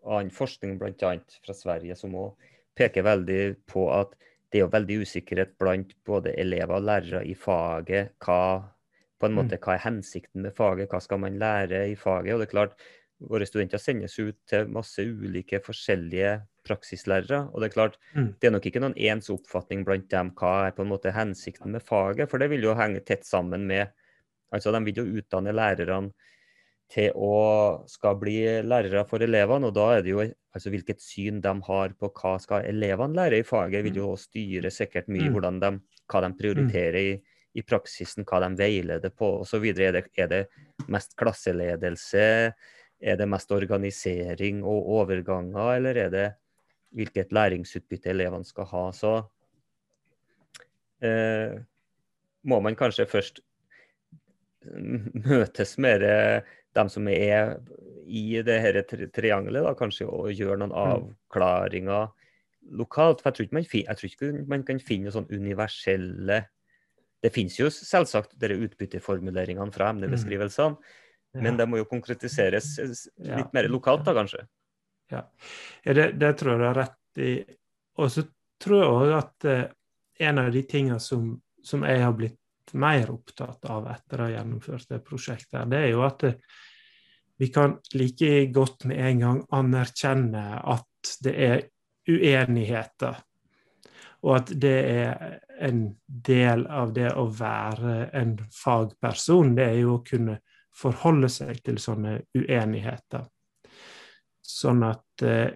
annen 0.01 0.33
forskning, 0.33 0.75
bl.a. 0.81 1.13
fra 1.45 1.55
Sverige, 1.55 1.95
som 1.97 2.17
òg 2.19 2.49
peker 2.77 3.05
veldig 3.05 3.41
på 3.69 3.87
at 3.93 4.13
det 4.51 4.59
er 4.59 4.65
jo 4.65 4.73
veldig 4.73 4.95
usikkerhet 5.05 5.53
blant 5.61 5.93
både 6.07 6.33
elever 6.39 6.75
og 6.75 6.87
lærere 6.89 7.21
i 7.23 7.35
faget. 7.39 8.17
Hva, 8.19 8.59
på 9.21 9.29
en 9.29 9.37
måte, 9.37 9.55
mm. 9.55 9.63
hva 9.63 9.77
er 9.77 9.85
hensikten 9.85 10.43
med 10.43 10.55
faget, 10.57 10.91
hva 10.91 10.99
skal 11.03 11.21
man 11.23 11.37
lære 11.39 11.85
i 11.93 11.95
faget? 11.99 12.33
Og 12.35 12.41
det 12.41 12.49
er 12.49 12.55
klart, 12.57 12.75
Våre 13.29 13.45
studenter 13.45 13.81
sendes 13.81 14.17
ut 14.19 14.37
til 14.49 14.69
masse 14.73 15.03
ulike 15.03 15.59
forskjellige 15.61 16.39
praksislærere. 16.65 17.47
og 17.51 17.61
Det 17.61 17.69
er 17.69 17.75
klart, 17.75 17.97
mm. 18.15 18.27
det 18.39 18.47
er 18.47 18.55
nok 18.55 18.65
ikke 18.65 18.81
noen 18.81 18.97
ens 18.97 19.29
oppfatning 19.33 19.85
blant 19.85 20.09
dem 20.09 20.31
hva 20.37 20.53
er 20.67 20.75
på 20.77 20.85
en 20.85 20.91
måte 20.91 21.13
hensikten 21.13 21.75
med 21.75 21.85
faget. 21.85 22.29
For 22.31 22.41
det 22.41 22.49
vil 22.53 22.65
jo 22.65 22.77
henge 22.77 23.03
tett 23.05 23.25
sammen 23.27 23.67
med 23.69 23.91
altså 24.51 24.73
De 24.75 24.81
vil 24.83 24.97
jo 24.99 25.21
utdanne 25.21 25.53
lærerne 25.55 26.11
til 26.91 27.13
å 27.15 27.35
skal 27.87 28.17
bli 28.19 28.39
lærere 28.67 29.05
for 29.07 29.23
elevene. 29.23 29.69
Og 29.69 29.75
da 29.75 29.87
er 29.95 30.03
det 30.03 30.11
jo 30.11 30.23
altså 30.25 30.73
hvilket 30.73 31.03
syn 31.03 31.39
de 31.43 31.53
har 31.67 31.93
på 31.95 32.09
hva 32.11 32.33
skal 32.43 32.67
elevene 32.67 33.15
lære 33.15 33.41
i 33.41 33.47
faget, 33.47 33.85
vil 33.87 34.01
jo 34.01 34.09
mm. 34.11 34.21
styre 34.25 34.73
sikkert 34.73 35.07
mye 35.11 35.29
mm. 35.29 35.37
hvordan 35.37 35.61
de, 35.63 35.71
hva 36.11 36.23
de 36.25 36.31
prioriterer 36.41 36.99
i, 36.99 37.15
i 37.55 37.63
praksisen, 37.63 38.27
hva 38.27 38.41
de 38.43 38.51
veileder 38.59 39.15
på 39.15 39.37
osv. 39.45 39.69
Er, 39.71 39.95
det, 39.95 40.05
er 40.19 40.31
det 40.31 40.43
mest 40.91 41.15
klasseledelse? 41.19 42.27
Er 43.01 43.17
det 43.17 43.29
mest 43.29 43.51
organisering 43.51 44.61
og 44.61 44.89
overganger, 45.01 45.75
eller 45.75 45.97
er 45.97 46.09
det 46.13 46.27
hvilket 46.93 47.31
læringsutbytte 47.33 48.11
elevene 48.11 48.45
skal 48.45 48.67
ha? 48.69 48.83
Så 48.93 49.13
eh, 51.01 51.55
må 52.43 52.59
man 52.61 52.77
kanskje 52.77 53.09
først 53.09 53.41
møtes 54.61 55.77
med 55.81 56.05
dem 56.77 56.89
som 56.91 57.07
er 57.09 57.57
i 58.05 58.41
det 58.45 58.57
her 58.63 58.79
triangelet, 58.85 59.63
da, 59.65 59.73
kanskje 59.77 60.07
å 60.07 60.27
gjøre 60.29 60.59
noen 60.61 60.73
mm. 60.73 60.81
avklaringer 60.81 62.09
lokalt. 62.77 63.21
For 63.21 63.31
jeg 63.31 63.37
tror 63.37 63.47
ikke 63.47 63.57
man, 63.57 63.69
jeg 63.71 63.99
tror 63.99 64.11
ikke 64.11 64.31
man 64.51 64.65
kan 64.67 64.81
finne 64.83 65.13
sånn 65.13 65.29
universelle 65.31 66.43
Det 67.21 67.29
finnes 67.29 67.53
jo 67.59 67.67
selvsagt 67.69 68.31
dere 68.41 68.57
utbytteformuleringene 68.65 69.73
fra 69.75 69.91
emnebeskrivelsene, 69.93 70.73
mm. 70.73 70.77
ja. 70.81 71.10
Men 71.33 71.57
det 71.57 71.67
må 71.69 71.79
jo 71.79 71.87
konkretiseres 71.87 72.73
litt 72.81 73.29
ja. 73.29 73.45
mer 73.53 73.69
lokalt, 73.71 74.03
da 74.07 74.15
kanskje? 74.17 74.43
Ja, 75.11 75.23
ja 75.85 75.95
det, 75.95 76.11
det, 76.19 76.33
tror 76.39 76.53
jeg 76.53 76.61
du 76.61 76.65
har 76.67 76.79
rett 76.81 77.21
i. 77.23 77.31
Og 78.01 78.11
så 78.11 78.25
tror 78.61 78.81
jeg 78.81 78.91
òg 78.91 79.15
at 79.17 79.47
eh, 79.47 79.63
en 80.27 80.41
av 80.43 80.51
de 80.53 80.63
tingene 80.67 80.99
som, 81.03 81.33
som 81.63 81.85
jeg 81.87 82.03
har 82.03 82.13
blitt 82.17 82.37
mer 82.77 83.09
opptatt 83.11 83.65
av 83.71 83.87
etter 83.91 84.21
å 84.21 84.27
ha 84.27 84.35
gjennomført 84.35 84.91
det 84.93 85.01
prosjektet, 85.05 85.71
det 85.71 85.81
er 85.81 85.89
jo 85.91 86.03
at 86.05 86.27
vi 87.41 87.49
kan 87.51 87.79
like 87.97 88.45
godt 88.53 88.85
med 88.85 89.01
en 89.01 89.23
gang 89.25 89.41
anerkjenne 89.57 90.45
at 90.61 91.15
det 91.25 91.33
er 91.33 91.63
uenigheter. 92.11 93.17
Og 94.21 94.35
at 94.37 94.51
det 94.61 94.77
er 94.91 95.39
en 95.65 95.87
del 96.05 96.67
av 96.69 96.93
det 96.93 97.09
å 97.17 97.25
være 97.33 98.11
en 98.17 98.35
fagperson, 98.53 99.55
det 99.57 99.65
er 99.71 99.79
jo 99.81 99.95
å 99.95 100.03
kunne 100.05 100.37
forholde 100.75 101.29
seg 101.31 101.61
til 101.65 101.79
sånne 101.81 102.17
uenigheter. 102.37 103.25
Sånn 104.41 104.83
at 104.87 105.25
eh, 105.27 105.51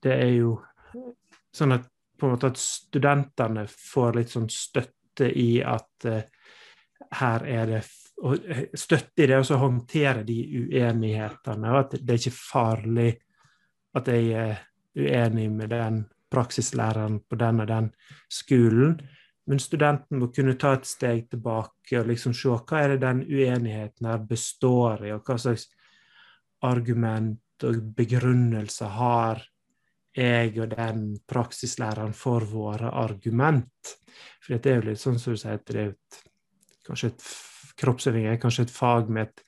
det 0.00 0.16
er 0.16 0.34
jo 0.38 0.58
Sånn 1.50 1.74
at 1.74 1.86
på 2.20 2.28
en 2.28 2.34
måte 2.36 2.50
at 2.52 2.58
studentene 2.60 3.64
får 3.66 4.18
litt 4.20 4.30
sånn 4.30 4.46
støtte 4.52 5.26
i 5.34 5.62
at 5.66 6.06
eh, 6.06 6.28
her 7.18 7.46
er 7.48 7.72
det 7.72 7.80
eh, 7.80 8.62
Støtte 8.78 9.24
i 9.24 9.28
det 9.30 9.40
å 9.40 9.58
håndtere 9.62 10.22
de 10.28 10.38
uenighetene, 10.60 11.72
og 11.72 11.78
at 11.80 11.96
det 11.98 12.14
er 12.14 12.20
ikke 12.20 12.36
farlig 12.36 13.10
at 13.98 14.10
jeg 14.12 14.30
er 14.36 14.60
uenig 14.94 15.48
med 15.54 15.72
den 15.72 16.02
praksislæreren 16.30 17.18
på 17.26 17.38
den 17.40 17.64
og 17.64 17.70
den 17.70 17.88
skolen. 18.30 19.00
Men 19.48 19.62
studenten 19.62 20.20
må 20.20 20.28
kunne 20.34 20.56
ta 20.60 20.74
et 20.76 20.86
steg 20.86 21.28
tilbake 21.30 22.00
og 22.00 22.10
liksom 22.10 22.34
se 22.36 22.52
hva 22.52 22.82
er 22.82 22.94
det 22.94 23.00
den 23.04 23.22
uenigheten 23.24 24.10
her 24.10 24.26
består 24.28 25.06
i, 25.06 25.14
og 25.14 25.24
hva 25.26 25.38
slags 25.40 25.68
argument 26.66 27.64
og 27.66 27.80
begrunnelse 27.96 28.88
har 28.96 29.42
jeg 30.16 30.56
og 30.58 30.72
den 30.74 31.04
praksislæreren 31.28 32.12
for 32.16 32.44
våre 32.50 32.90
argument. 33.00 33.94
For 34.42 34.58
det 34.58 34.72
er 34.72 34.80
jo 34.80 34.88
litt 34.90 35.02
sånn 35.02 35.20
som 35.22 35.36
du 35.36 35.40
sier, 35.40 35.60
det 35.66 35.76
er 35.76 35.92
et, 35.92 36.20
kanskje 36.86 37.12
et 37.12 37.28
kroppsøving 37.80 38.26
er 38.28 38.40
kanskje 38.40 38.66
et 38.66 38.74
fag 38.74 39.10
med 39.12 39.30
et 39.30 39.44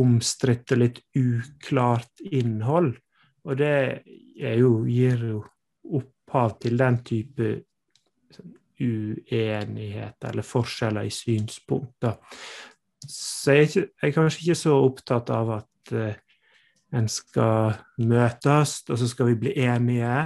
omstridt 0.00 0.72
og 0.74 0.82
litt 0.82 1.00
uklart 1.18 2.22
innhold. 2.24 2.94
Og 3.46 3.56
det 3.58 4.02
jo, 4.36 4.72
gir 4.88 5.26
jo 5.30 5.42
opphav 6.00 6.56
til 6.62 6.78
den 6.80 7.00
type 7.06 7.52
uenigheter 8.80 10.32
eller 10.32 10.46
forskjeller 10.46 11.06
i 11.06 11.12
synspunkter. 11.14 12.18
Så 13.06 13.54
jeg 13.54 13.60
er, 13.60 13.68
ikke, 13.68 13.80
jeg 13.80 14.08
er, 14.08 14.14
kanskje 14.16 14.42
ikke 14.44 14.58
så 14.60 14.74
opptatt 14.76 15.30
av 15.32 15.52
at 15.56 15.94
uh, 15.96 16.10
en 16.96 17.08
skal 17.08 17.78
møtes, 18.02 18.74
og 18.90 18.98
så 19.00 19.08
skal 19.08 19.30
vi 19.30 19.38
bli 19.44 19.54
enige, 19.62 20.16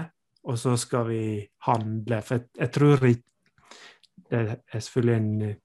og 0.44 0.58
så 0.58 0.74
skal 0.80 1.06
vi 1.08 1.24
handle. 1.68 2.20
For 2.24 2.40
jeg, 2.40 2.48
jeg 2.58 2.72
tror 2.74 3.04
det 3.04 4.40
er 4.40 4.80
selvfølgelig 4.80 5.20
en 5.20 5.60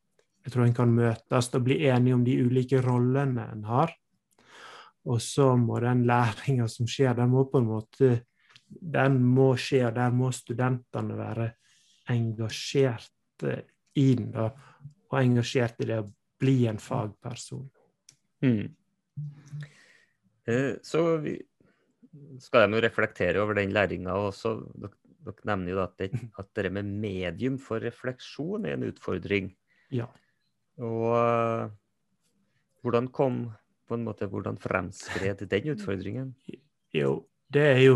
Jeg 0.46 0.53
tror 0.53 0.63
en 0.63 0.74
kan 0.74 0.93
møtes 0.96 1.50
og 1.53 1.63
bli 1.63 1.75
enige 1.86 2.15
om 2.15 2.22
de 2.25 2.38
ulike 2.41 2.79
rollene 2.81 3.43
en 3.51 3.65
har. 3.67 3.91
Og 5.05 5.22
så 5.22 5.55
må 5.60 5.79
den 5.84 6.05
læringa 6.08 6.67
som 6.67 6.88
skjer, 6.88 7.13
den 7.13 7.29
må 7.29 7.43
på 7.51 7.60
en 7.60 7.67
måte 7.67 8.10
den 8.69 9.19
må 9.25 9.53
skje, 9.58 9.88
og 9.88 9.96
der 9.98 10.13
må 10.13 10.31
studentene 10.36 11.17
være 11.17 11.50
engasjert 12.10 13.46
inn, 14.00 14.30
da, 14.34 14.50
og 15.10 15.20
engasjert 15.20 15.82
i 15.84 15.89
det 15.89 16.00
å 16.04 16.08
bli 16.39 16.63
en 16.70 16.80
fagperson. 16.82 17.66
Mm. 18.46 18.70
Eh, 20.50 20.74
så 20.86 21.04
vi, 21.24 21.36
skal 22.42 22.66
jeg 22.66 22.74
nå 22.74 22.82
reflektere 22.84 23.42
over 23.44 23.60
den 23.60 23.74
læringa 23.75 24.16
også. 24.30 24.56
Dere, 24.80 24.96
dere, 25.28 25.48
nevner 25.51 25.74
jo 25.74 25.82
at 25.84 25.96
det, 26.00 26.10
at 26.39 26.51
det 26.58 26.72
med 26.74 26.92
medium 27.04 27.60
for 27.62 27.84
refleksjon 27.84 28.68
er 28.68 28.78
en 28.78 28.88
utfordring. 28.89 29.51
Ja. 29.94 30.08
Og 30.80 31.10
uh, 31.12 31.70
hvordan 32.84 33.10
kom 33.12 33.44
på 33.89 33.98
en 33.98 34.06
måte, 34.06 34.30
hvordan 34.30 34.60
fremskred 34.62 35.42
den 35.50 35.72
utfordringen? 35.74 36.34
Jo, 36.94 37.25
det 37.51 37.66
er 37.74 37.82
jo 37.84 37.96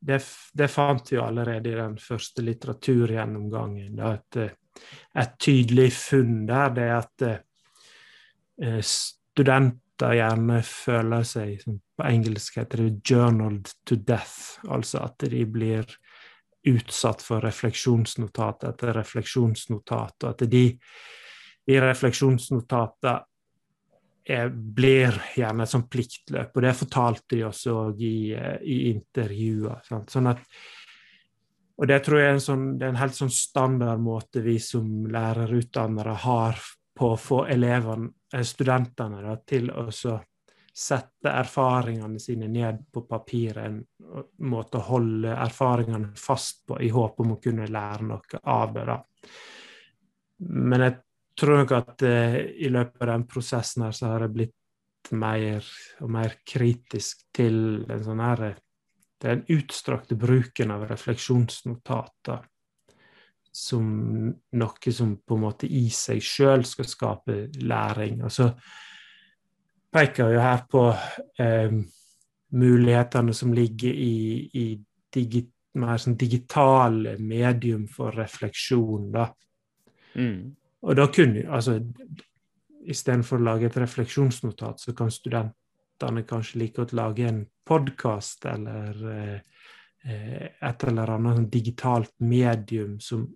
Det, 0.00 0.20
det 0.56 0.68
fant 0.72 1.12
vi 1.12 1.18
allerede 1.20 1.70
i 1.70 1.76
den 1.76 1.98
første 2.00 2.42
litteraturgjennomgangen. 2.42 3.96
Da, 3.98 4.14
at 4.16 4.38
et 5.20 5.34
tydelig 5.38 5.90
funn 5.92 6.46
der 6.48 6.72
det 6.76 6.86
er 6.86 6.96
at 6.96 7.24
eh, 7.26 8.80
studenter 8.80 10.14
gjerne 10.16 10.62
føler 10.64 11.26
seg 11.28 11.64
På 11.68 12.06
engelsk 12.08 12.56
heter 12.56 12.86
det 12.86 13.02
'journaled 13.04 13.74
to 13.84 13.96
death', 13.96 14.60
altså 14.68 15.04
at 15.04 15.30
de 15.30 15.44
blir 15.44 15.84
utsatt 16.66 17.22
for 17.22 17.40
refleksjonsnotat 17.44 18.64
etter 18.68 18.94
refleksjonsnotat, 18.96 20.24
og 20.24 20.30
at 20.30 20.50
de, 20.50 20.64
de 21.68 21.80
refleksjonsnotatene 21.80 23.18
blir 24.50 25.16
gjerne 25.36 25.66
sånt 25.66 25.88
pliktløp. 25.90 26.52
Og 26.54 26.62
det 26.62 26.74
fortalte 26.78 27.36
de 27.36 27.72
òg 27.72 28.02
i, 28.04 28.32
i 28.62 28.76
intervjuer. 28.90 29.80
Sånn 30.10 30.30
at, 30.30 30.42
og 31.80 31.88
det 31.88 32.02
tror 32.04 32.20
jeg 32.20 32.28
er 32.28 32.36
en, 32.36 32.44
sånn, 32.44 32.66
er 32.76 32.90
en 32.90 33.00
helt 33.00 33.16
sånn 33.16 33.32
standardmåte 33.32 34.42
vi 34.44 34.58
som 34.60 35.06
lærerutdannere 35.10 36.16
har 36.26 36.60
på 37.00 37.14
å 37.14 37.20
få 37.20 37.44
elevene, 37.48 38.10
eh, 38.34 38.44
studentene 38.44 39.22
da, 39.24 39.38
til 39.48 39.70
å 39.72 39.86
sette 39.90 41.32
erfaringene 41.32 42.20
sine 42.20 42.48
ned 42.48 42.84
på 42.92 43.06
papiret. 43.08 43.64
En 43.64 43.80
måte 44.50 44.78
å 44.78 44.86
holde 44.90 45.32
erfaringene 45.32 46.12
fast 46.20 46.66
på 46.68 46.78
i 46.84 46.90
håp 46.92 47.20
om 47.24 47.34
å 47.36 47.40
kunne 47.42 47.68
lære 47.68 48.06
noe 48.10 48.42
av 48.42 48.74
det. 48.74 48.84
da. 48.84 48.98
Men 50.50 50.84
jeg 50.86 50.98
tror 51.40 51.62
nok 51.62 51.76
at 51.76 52.06
uh, 52.06 52.38
i 52.38 52.70
løpet 52.72 53.02
av 53.02 53.14
den 53.14 53.28
prosessen 53.30 53.86
her 53.86 53.96
så 53.96 54.12
har 54.12 54.26
jeg 54.26 54.36
blitt 54.36 55.12
mer 55.16 55.64
og 56.04 56.10
mer 56.12 56.36
kritisk 56.46 57.24
til 57.34 57.86
den 57.88 58.04
sånn 58.04 58.20
her 58.22 58.50
den 59.20 59.42
utstrakte 59.52 60.16
bruken 60.16 60.72
av 60.72 60.86
refleksjonsnotater 60.88 62.44
som 63.52 63.86
noe 64.30 64.92
som 64.94 65.16
på 65.26 65.36
en 65.36 65.42
måte 65.42 65.66
i 65.66 65.88
seg 65.92 66.22
sjøl 66.22 66.64
skal 66.68 66.88
skape 66.88 67.38
læring. 67.66 68.22
Og 68.24 68.32
så 68.32 68.46
peker 69.90 70.24
jeg 70.28 70.36
jo 70.36 70.44
her 70.44 70.62
på 70.70 70.84
eh, 71.42 71.74
mulighetene 72.60 73.34
som 73.34 73.52
ligger 73.54 73.90
i, 73.90 74.14
i 74.54 74.66
digi, 75.12 75.42
mer 75.82 75.98
sånn 76.02 76.18
digitale 76.18 77.16
medium 77.18 77.88
for 77.90 78.14
refleksjon. 78.14 79.10
da. 79.12 79.26
Mm. 80.14 80.54
Og 80.86 80.96
da 80.96 81.08
kunne 81.12 81.46
altså 81.50 81.80
Istedenfor 82.90 83.36
å 83.36 83.44
lage 83.44 83.66
et 83.68 83.74
refleksjonsnotat, 83.76 84.80
så 84.80 84.94
kan 84.96 85.10
studentene 85.12 86.22
kanskje 86.26 86.62
like 86.62 86.78
godt 86.78 86.94
lage 86.96 87.26
en 87.28 87.42
podkast 87.68 88.46
eller 88.48 89.02
eh, 89.04 90.46
et 90.48 90.86
eller 90.88 91.12
annet 91.12 91.36
sånn 91.36 91.50
digitalt 91.52 92.14
medium 92.24 92.96
som 93.04 93.26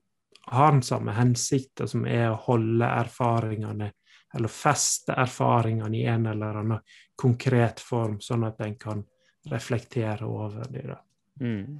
har 0.48 0.72
den 0.72 0.82
samme 0.82 1.12
hensikten, 1.12 1.88
som 1.88 2.08
er 2.08 2.30
å 2.30 2.40
holde 2.46 2.88
erfaringene 2.88 3.90
eller 4.34 4.50
feste 4.50 5.14
erfaringene 5.14 6.00
i 6.00 6.06
en 6.10 6.26
eller 6.32 6.60
annen 6.62 6.80
konkret 7.16 7.84
form, 7.84 8.16
sånn 8.24 8.48
at 8.48 8.64
en 8.64 8.74
kan 8.80 9.04
reflektere 9.52 10.26
over 10.26 10.64
det. 10.72 10.98
Mm. 11.40 11.78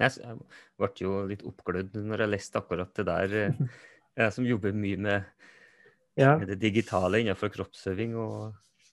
Jeg 0.00 0.36
ble 0.80 0.90
jo 0.98 1.20
litt 1.28 1.44
oppglødd 1.46 2.00
når 2.00 2.24
jeg 2.24 2.32
leste 2.32 2.62
akkurat 2.62 2.90
det 2.96 3.06
der. 3.06 3.36
Jeg 4.18 4.34
som 4.34 4.46
jobber 4.46 4.74
mye 4.76 4.98
med, 5.00 5.28
ja. 6.20 6.34
med 6.36 6.50
det 6.52 6.58
digitale 6.60 7.22
innenfor 7.22 7.52
kroppsøving. 7.54 8.16
og 8.16 8.52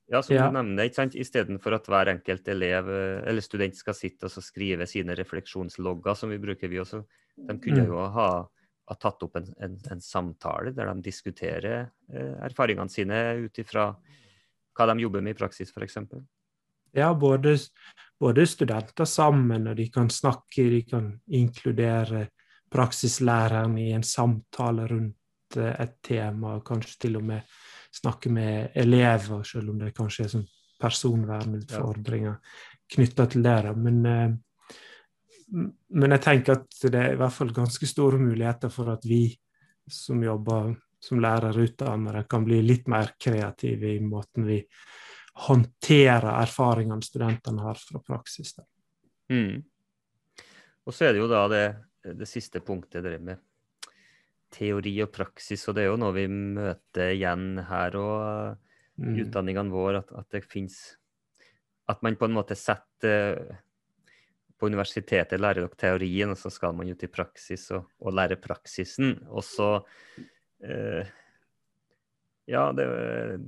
ja, 0.09 0.21
som 0.23 0.35
ja. 0.35 0.47
du 0.47 0.55
nevner, 0.57 0.87
ikke 0.89 1.01
sant? 1.03 1.17
Istedenfor 1.19 1.75
at 1.77 1.89
hver 1.91 2.09
enkelt 2.15 2.47
elev 2.49 2.87
eller 2.89 3.45
student 3.45 3.77
skal 3.77 3.93
sitte 3.93 4.25
og 4.25 4.45
skrive 4.45 4.87
sine 4.89 5.13
refleksjonslogger, 5.17 6.17
som 6.17 6.33
vi 6.33 6.39
bruker, 6.41 6.71
vi 6.71 6.79
også. 6.81 7.03
De 7.37 7.55
kunne 7.61 7.83
mm. 7.85 7.91
jo 7.91 8.07
ha, 8.15 8.29
ha, 8.89 8.97
tatt 8.97 9.21
opp 9.27 9.37
en, 9.37 9.51
en, 9.61 9.77
en, 9.91 10.01
samtale 10.01 10.73
der 10.75 10.89
de 10.89 11.05
diskuterer 11.05 11.91
eh, 12.09 12.33
erfaringene 12.49 12.91
sine 12.91 13.21
ut 13.45 13.61
ifra 13.61 13.91
hva 14.75 14.87
de 14.89 15.03
jobber 15.03 15.23
med 15.23 15.35
i 15.35 15.39
praksis, 15.39 15.71
f.eks. 15.75 15.99
Ja, 16.97 17.13
både, 17.13 17.53
både, 18.19 18.47
studenter 18.49 19.05
sammen, 19.05 19.67
og 19.69 19.77
de 19.77 19.89
kan 19.93 20.09
snakke, 20.09 20.65
de 20.73 20.81
kan 20.89 21.11
inkludere 21.27 22.25
praksislæreren 22.71 23.77
i 23.77 23.89
en 23.95 24.05
samtale 24.05 24.87
rundt 24.89 25.57
eh, 25.57 25.75
et 25.83 25.97
tema, 26.05 26.55
og 26.57 26.65
kanskje 26.67 26.97
til 27.05 27.19
og 27.19 27.27
med 27.31 27.59
snakke 27.99 28.29
med 28.29 28.75
elever, 28.77 29.43
selv 29.43 29.71
om 29.73 29.79
det 29.81 29.95
kanskje 29.97 30.25
er 30.25 30.33
sånn 30.35 30.49
personvernutfordringer 30.79 32.37
knytta 32.93 33.25
til 33.29 33.43
det. 33.45 33.57
Men, 33.77 34.05
eh, 34.05 34.29
men 35.89 36.15
jeg 36.15 36.25
tenker 36.25 36.59
at 36.59 36.83
det 36.85 36.99
er 36.99 37.15
i 37.15 37.19
hvert 37.19 37.35
fall 37.35 37.55
ganske 37.55 37.89
store 37.89 38.21
muligheter 38.21 38.71
for 38.73 38.93
at 38.93 39.05
vi 39.09 39.23
som 39.89 40.21
jobber 40.23 40.75
som 40.99 41.21
lærerutdannere, 41.23 42.25
kan 42.29 42.43
bli 42.45 42.61
litt 42.61 42.87
mer 42.91 43.13
kreative 43.17 43.93
i 43.95 43.99
måten 44.03 44.45
vi 44.45 44.59
håndterer 45.47 46.27
erfaringene 46.41 47.05
studentene 47.05 47.63
har 47.63 47.79
fra 47.79 48.01
praksis. 48.03 48.57
Mm. 49.31 49.61
Og 50.85 50.95
så 50.95 51.07
er 51.07 51.15
det 51.15 51.21
jo 51.21 51.29
da 51.31 51.45
det 51.51 51.63
det 52.17 52.27
siste 52.29 52.61
punktet 52.65 53.03
dere 53.05 53.19
med 53.21 53.41
teori 54.53 54.95
og 55.03 55.11
praksis, 55.13 55.63
og 55.69 55.77
det 55.77 55.85
er 55.85 55.91
jo 55.91 55.99
noe 56.01 56.15
vi 56.15 56.25
møter 56.29 57.13
igjen 57.13 57.61
her 57.69 57.97
og 57.99 58.57
mm. 58.97 59.11
i 59.13 59.25
utdanningene 59.25 59.73
våre, 59.73 60.03
at, 60.03 60.13
at 60.23 60.37
det 60.37 60.45
fins 60.49 60.79
At 61.89 62.01
man 62.05 62.17
på 62.17 62.27
en 62.29 62.35
måte 62.37 62.57
setter 62.57 63.39
På 64.57 64.69
universitetet 64.69 65.39
lærer 65.39 65.63
dere 65.63 65.79
teorien, 65.79 66.33
og 66.33 66.37
så 66.37 66.51
skal 66.53 66.75
man 66.75 66.89
ut 66.89 67.05
i 67.05 67.11
praksis 67.11 67.69
og, 67.71 67.87
og 68.01 68.13
lære 68.13 68.39
praksisen. 68.41 69.15
Og 69.29 69.45
så 69.45 69.69
eh, 70.63 71.07
Ja, 72.49 72.71
det, 72.73 72.85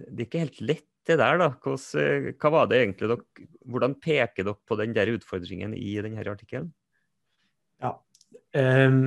det, 0.08 0.21
er 0.21 0.28
ikke 0.28 0.45
helt 0.45 0.62
lett, 0.62 0.88
det 1.10 1.17
der, 1.17 1.39
da. 1.41 1.50
Hvordan, 1.58 2.36
hva 2.38 2.54
var 2.54 2.69
det 2.69 2.84
egentlig 2.84 3.10
dere 3.10 3.47
Hvordan 3.65 3.97
peker 3.97 4.45
dere 4.45 4.60
på 4.69 4.78
den 4.78 4.93
der 4.93 5.10
utfordringen 5.17 5.74
i 5.74 5.97
denne 6.06 6.30
artikkelen? 6.30 6.69
Um, 8.58 9.04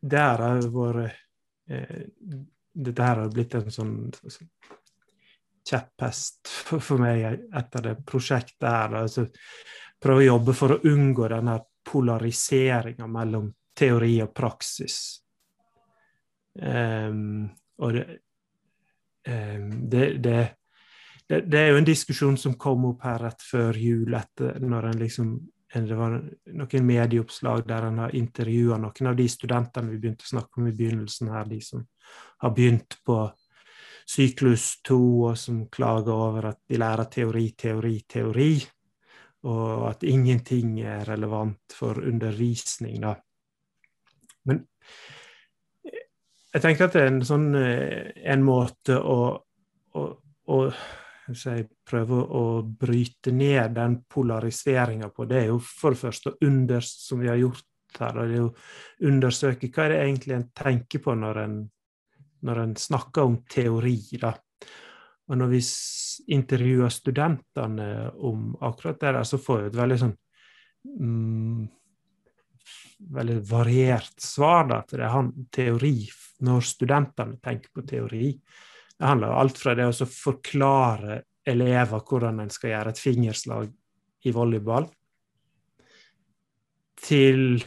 det 0.00 0.18
har 0.22 0.42
vært 0.70 1.16
uh, 1.72 2.02
Dette 2.78 3.02
her 3.02 3.24
har 3.24 3.32
blitt 3.32 3.56
en 3.58 3.72
sånn, 3.74 3.94
sånn 4.14 4.50
kjepphest 5.68 6.48
for, 6.48 6.82
for, 6.84 7.02
meg 7.02 7.24
etter 7.58 7.88
det 7.88 7.94
prosjektet 8.06 8.68
her. 8.68 8.94
Altså, 9.00 9.26
prøve 9.98 10.22
å 10.22 10.28
jobbe 10.28 10.54
for 10.56 10.76
å 10.76 10.80
unngå 10.86 11.26
denne 11.32 11.56
polariseringa 11.88 13.08
mellom 13.10 13.50
teori 13.78 14.14
og 14.22 14.30
praksis. 14.36 14.98
Um, 16.58 17.48
og 17.82 17.94
det, 17.94 18.06
um, 19.28 19.68
det, 19.90 20.06
det, 20.24 20.40
det, 21.28 21.60
er 21.60 21.70
jo 21.72 21.82
en 21.82 21.86
diskusjon 21.86 22.38
som 22.40 22.56
kom 22.58 22.88
opp 22.90 23.04
her 23.06 23.22
rett 23.26 23.44
før 23.44 23.78
jul, 23.78 24.14
etter, 24.18 24.58
når 24.64 24.90
en 24.90 25.02
liksom 25.02 25.32
det 25.74 25.96
var 25.98 26.14
noen 26.56 26.86
medieoppslag 26.86 27.66
der 27.68 27.88
han 27.88 27.98
har 28.00 28.14
intervjua 28.16 28.78
noen 28.80 29.10
av 29.10 29.16
de 29.18 29.26
studentene 29.28 29.92
vi 29.92 30.00
begynte 30.00 30.24
å 30.24 30.32
snakke 30.32 30.60
om 30.60 30.70
i 30.70 30.76
begynnelsen 30.76 31.28
her, 31.32 31.44
de 31.50 31.60
som 31.64 31.84
har 32.40 32.54
begynt 32.56 32.96
på 33.04 33.18
syklus 34.08 34.78
to, 34.86 34.98
og 35.28 35.36
som 35.36 35.66
klager 35.68 36.14
over 36.14 36.50
at 36.54 36.62
de 36.68 36.80
lærer 36.80 37.10
teori, 37.12 37.50
teori, 37.52 37.94
teori, 38.08 38.52
og 39.48 39.84
at 39.90 40.06
ingenting 40.08 40.78
er 40.80 41.04
relevant 41.06 41.76
for 41.76 42.00
undervisning. 42.00 43.02
da. 43.02 43.14
Men 44.48 44.64
jeg 46.54 46.64
tenker 46.64 46.88
at 46.88 46.96
det 46.96 47.02
er 47.02 47.12
en 47.12 47.26
sånn 47.28 47.50
eh, 47.60 48.08
en 48.32 48.44
måte 48.46 48.96
å, 48.96 49.18
å, 49.92 50.06
å 50.48 50.58
si, 51.36 51.56
prøve 51.84 52.20
å 52.38 52.44
bryte 52.62 53.32
ned 53.34 53.74
den 53.76 53.98
polariseringa 54.08 55.10
på, 55.12 55.26
det 55.28 55.42
er 55.42 55.50
jo 55.50 55.58
for 55.60 55.94
det 55.94 56.00
første 56.00 56.34
under, 56.46 56.84
som 56.84 57.20
vi 57.20 57.28
har 57.28 57.40
gjort 57.40 57.64
her, 57.98 58.20
det 58.20 58.36
er 58.36 58.44
å 58.44 59.08
undersøke 59.08 59.70
hva 59.72 59.86
er 59.86 59.94
det 59.94 60.02
egentlig 60.04 60.36
en 60.36 60.48
tenker 60.56 61.02
på 61.04 61.14
når 61.16 61.40
en, 61.44 61.56
når 62.44 62.62
en 62.64 62.76
snakker 62.78 63.28
om 63.28 63.40
teori. 63.48 63.98
da. 64.20 64.34
Og 65.28 65.40
når 65.40 65.52
vi 65.52 65.62
intervjuer 66.36 66.92
studentene 66.92 67.88
om 68.24 68.52
akkurat 68.64 69.00
det 69.00 69.12
der, 69.12 69.24
så 69.28 69.40
får 69.40 69.60
vi 69.60 69.70
et 69.72 69.80
veldig 69.80 69.98
sånn 70.04 70.14
mm, 71.00 71.66
veldig 73.18 73.38
variert 73.48 74.16
svar 74.22 74.66
da, 74.70 74.80
til 74.86 75.02
det 75.02 75.12
Han, 75.12 75.30
teori 75.52 75.96
når 76.46 76.66
studentene 76.66 77.38
tenker 77.42 77.72
på 77.74 77.84
teori. 77.86 78.32
Det 78.98 79.06
handler 79.06 79.34
alt 79.38 79.58
fra 79.58 79.74
det 79.78 79.86
å 79.86 80.06
forklare 80.10 81.22
elever 81.48 82.02
hvordan 82.04 82.42
en 82.42 82.50
skal 82.52 82.72
gjøre 82.72 82.92
et 82.92 83.02
fingerslag 83.02 83.68
i 84.26 84.32
volleyball, 84.34 84.88
til 86.98 87.60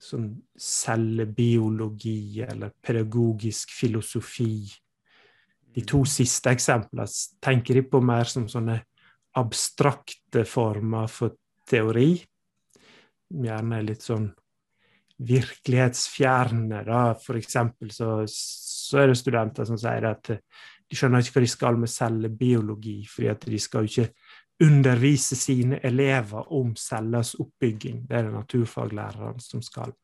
sånn 0.00 0.30
cellebiologi 0.56 2.40
eller 2.46 2.72
pedagogisk 2.80 3.74
filosofi. 3.76 4.64
De 5.70 5.84
to 5.86 6.00
siste 6.08 6.50
eksemplene 6.56 7.04
tenker 7.44 7.76
de 7.76 7.84
på 7.92 8.00
mer 8.02 8.24
som 8.30 8.48
sånne 8.48 8.80
abstrakte 9.38 10.46
former 10.48 11.10
for 11.12 11.36
teori. 11.68 12.14
Gjerne 13.30 13.82
litt 13.84 14.02
sånn 14.02 14.30
virkelighetsfjerne. 15.20 16.82
da. 16.88 17.02
For 17.20 17.38
eksempel 17.38 17.92
så, 17.94 18.24
så 18.90 19.02
er 19.02 19.10
det 19.10 19.18
studenter 19.20 19.68
som 19.68 19.78
sier 19.80 20.06
at 20.10 20.30
de 20.30 20.98
skjønner 20.98 21.22
ikke 21.22 21.38
hva 21.38 21.44
de 21.44 21.50
skal 21.52 21.78
med 21.78 21.92
cellebiologi, 21.92 22.98
fordi 23.10 23.30
at 23.30 23.46
de 23.46 23.60
skal 23.62 23.86
jo 23.86 23.92
ikke 23.92 24.12
undervise 24.60 25.38
sine 25.38 25.78
elever 25.86 26.50
om 26.52 26.74
cellers 26.76 27.32
oppbygging. 27.40 28.02
Det 28.08 28.18
er 28.18 28.26
det 28.26 28.34
naturfaglærerne 28.34 29.40
som 29.40 29.62
skal. 29.64 29.94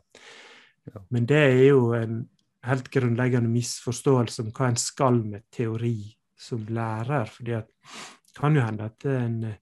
Men 1.11 1.27
det 1.29 1.43
er 1.43 1.65
jo 1.67 1.91
en 1.99 2.23
helt 2.67 2.89
grunnleggende 2.91 3.51
misforståelse 3.51 4.45
om 4.45 4.53
hva 4.55 4.71
en 4.71 4.81
skal 4.81 5.21
med 5.27 5.47
teori 5.53 5.99
som 6.39 6.67
lærer. 6.69 7.27
fordi 7.27 7.53
at 7.53 7.67
det 7.67 8.41
kan 8.41 8.57
jo 8.57 8.63
hende 8.63 8.85
at 8.85 9.05
en 9.05 9.55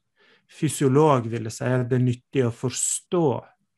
fysiolog 0.51 1.31
ville 1.31 1.51
si 1.51 1.65
at 1.65 1.89
det 1.91 1.99
er 1.99 2.09
nyttig 2.09 2.47
å 2.47 2.55
forstå 2.55 3.27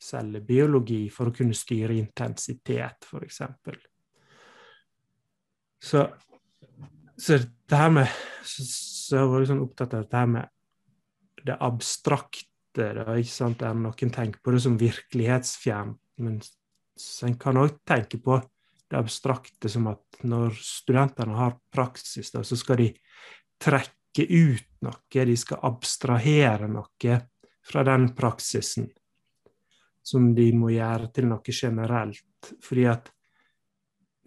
cellebiologi 0.02 1.06
for 1.10 1.30
å 1.30 1.34
kunne 1.34 1.56
styre 1.56 1.96
intensitet, 1.96 3.08
f.eks. 3.08 3.42
Så, 5.82 6.06
så 7.16 7.38
det 7.38 7.78
her 7.78 7.90
med 7.92 8.10
Så, 8.46 8.64
så 8.66 9.24
var 9.26 9.42
jeg 9.42 9.50
sånn 9.50 9.64
opptatt 9.64 9.94
av 9.94 10.04
dette 10.04 10.20
her 10.20 10.28
med 10.30 11.46
det 11.46 11.56
abstrakte. 11.62 12.46
Da, 12.76 13.14
ikke 13.16 13.32
sant? 13.32 13.58
Der 13.62 13.74
noen 13.74 14.12
tenker 14.14 14.42
på 14.42 14.54
det 14.54 14.60
som 14.62 14.76
virkelighetsfjernt, 14.78 15.98
men 16.22 16.38
en 17.26 17.36
kan 17.40 17.58
òg 17.60 17.78
tenke 17.88 18.20
på 18.22 18.38
det 18.86 18.98
abstrakte 18.98 19.70
som 19.70 19.88
at 19.90 20.20
når 20.26 20.54
studentene 20.62 21.34
har 21.36 21.56
praksis, 21.74 22.30
da, 22.34 22.44
så 22.46 22.58
skal 22.58 22.80
de 22.82 22.90
trekke 23.62 24.26
ut 24.30 24.68
noe, 24.86 25.24
de 25.26 25.36
skal 25.38 25.64
abstrahere 25.66 26.68
noe 26.70 27.18
fra 27.66 27.82
den 27.86 28.10
praksisen 28.16 28.88
som 30.06 30.30
de 30.36 30.46
må 30.54 30.70
gjøre 30.70 31.10
til 31.14 31.26
noe 31.32 31.50
generelt. 31.50 32.52
Fordi 32.62 32.86
at 32.86 33.10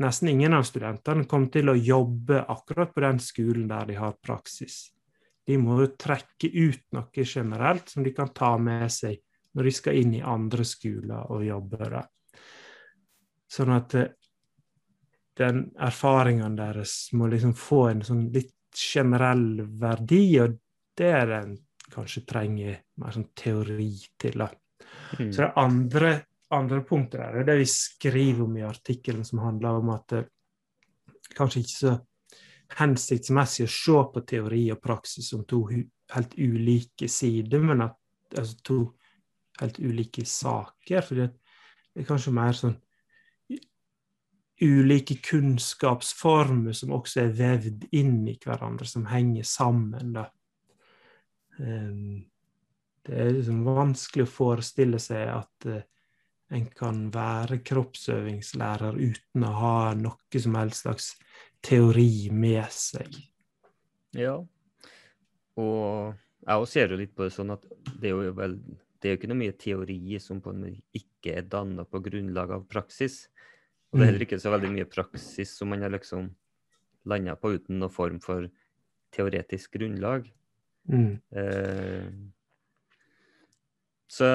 nesten 0.04 0.32
ingen 0.32 0.56
av 0.56 0.66
studentene 0.68 1.28
kommer 1.30 1.52
til 1.54 1.72
å 1.72 1.78
jobbe 1.78 2.44
akkurat 2.52 2.94
på 2.96 3.04
den 3.04 3.20
skolen 3.24 3.68
der 3.70 3.90
de 3.90 3.98
har 4.00 4.18
praksis. 4.24 4.90
De 5.48 5.58
må 5.58 5.80
jo 5.82 5.90
trekke 5.98 6.50
ut 6.54 6.84
noe 6.96 7.26
generelt 7.26 7.90
som 7.90 8.06
de 8.06 8.14
kan 8.16 8.32
ta 8.36 8.54
med 8.62 8.88
seg 8.94 9.20
når 9.58 9.66
de 9.66 9.74
skal 9.74 9.98
inn 9.98 10.14
i 10.20 10.22
andre 10.22 10.66
skoler 10.68 11.32
og 11.34 11.46
jobbe 11.48 11.80
der. 11.82 12.02
Sånn 13.50 13.74
at 13.74 13.96
eh, 13.98 14.12
den 15.40 15.64
erfaringen 15.80 16.58
deres 16.60 17.10
må 17.18 17.30
liksom 17.32 17.56
få 17.58 17.88
en 17.90 18.04
sånn 18.06 18.28
litt 18.34 18.56
generell 18.76 19.64
verdi, 19.82 20.24
og 20.44 20.60
det 21.00 21.12
er 21.16 21.30
det 21.32 21.40
en 21.40 21.56
kanskje 21.90 22.26
trenger 22.30 22.82
mer 23.02 23.16
sånn 23.16 23.30
teori 23.38 23.92
til. 24.22 24.44
Mm. 25.18 25.32
Så 25.32 25.42
det 25.42 25.52
andre, 25.58 26.12
andre 26.56 26.82
punktet 26.86 27.20
der 27.22 27.40
er 27.42 27.48
det 27.48 27.58
vi 27.60 27.70
skriver 27.70 28.44
om 28.46 28.58
i 28.58 28.66
artikkelen, 28.66 29.26
som 29.26 29.44
handler 29.44 29.82
om 29.82 29.92
at 29.94 30.06
det 30.14 30.24
kanskje 31.38 31.64
ikke 31.64 31.76
så 31.76 31.96
hensiktsmessig 32.80 33.66
å 33.66 33.74
se 33.74 33.98
på 34.14 34.24
teori 34.30 34.64
og 34.74 34.82
praksis 34.82 35.32
som 35.32 35.46
to 35.50 35.64
helt 35.70 36.36
ulike 36.38 37.10
sider, 37.10 37.62
men 37.62 37.86
at 37.86 38.38
altså 38.38 38.58
to 38.66 38.80
helt 39.60 39.80
ulike 39.82 40.26
saker. 40.26 41.06
For 41.06 41.20
det 41.20 41.30
er 41.98 42.08
kanskje 42.08 42.36
mer 42.36 42.58
sånn 42.58 42.78
ulike 44.60 45.16
kunnskapsformer 45.24 46.76
som 46.76 46.92
også 46.98 47.24
er 47.24 47.38
vevd 47.38 47.86
inn 47.96 48.26
i 48.28 48.36
hverandre, 48.44 48.88
som 48.88 49.08
henger 49.10 49.48
sammen. 49.48 50.14
da. 50.18 50.26
Um, 51.60 52.26
det 53.08 53.16
er 53.16 53.32
liksom 53.38 53.64
vanskelig 53.66 54.28
å 54.28 54.32
forestille 54.32 55.00
seg 55.02 55.32
at 55.32 55.70
uh, 55.72 55.80
en 56.50 56.66
kan 56.74 57.02
være 57.14 57.60
kroppsøvingslærer 57.66 58.98
uten 58.98 59.46
å 59.46 59.52
ha 59.60 59.76
noe 59.98 60.42
som 60.42 60.58
helst 60.58 60.86
slags 60.86 61.10
teori 61.66 62.30
med 62.34 62.66
seg. 62.74 63.20
Ja, 64.18 64.40
og 65.60 66.16
jeg 66.48 66.70
ser 66.72 66.94
jo 66.94 67.00
litt 67.02 67.14
på 67.16 67.28
det 67.28 67.36
sånn 67.36 67.54
at 67.54 67.66
det 68.00 68.10
er 68.10 68.16
jo 68.16 68.38
vel 68.38 68.58
det 69.00 69.08
er 69.08 69.14
jo 69.14 69.20
ikke 69.20 69.30
noe 69.32 69.40
mye 69.40 69.56
teori 69.56 70.20
som 70.20 70.42
på 70.44 70.52
en 70.52 70.64
måte 70.64 71.00
ikke 71.00 71.38
er 71.40 71.46
danna 71.48 71.86
på 71.88 72.02
grunnlag 72.04 72.52
av 72.52 72.66
praksis. 72.68 73.30
Og 73.90 74.00
det 74.00 74.04
er 74.04 74.10
heller 74.10 74.20
mm. 74.20 74.26
ikke 74.28 74.40
så 74.44 74.52
veldig 74.52 74.72
mye 74.74 74.88
praksis 74.92 75.54
som 75.56 75.72
man 75.72 75.86
har 75.86 75.94
liksom 75.94 76.28
landa 77.08 77.38
på 77.40 77.54
uten 77.56 77.80
noen 77.80 77.94
form 77.94 78.20
for 78.24 78.50
teoretisk 79.16 79.78
grunnlag. 79.78 80.28
Mm. 80.92 81.16
Eh, 81.32 82.12
så 84.10 84.28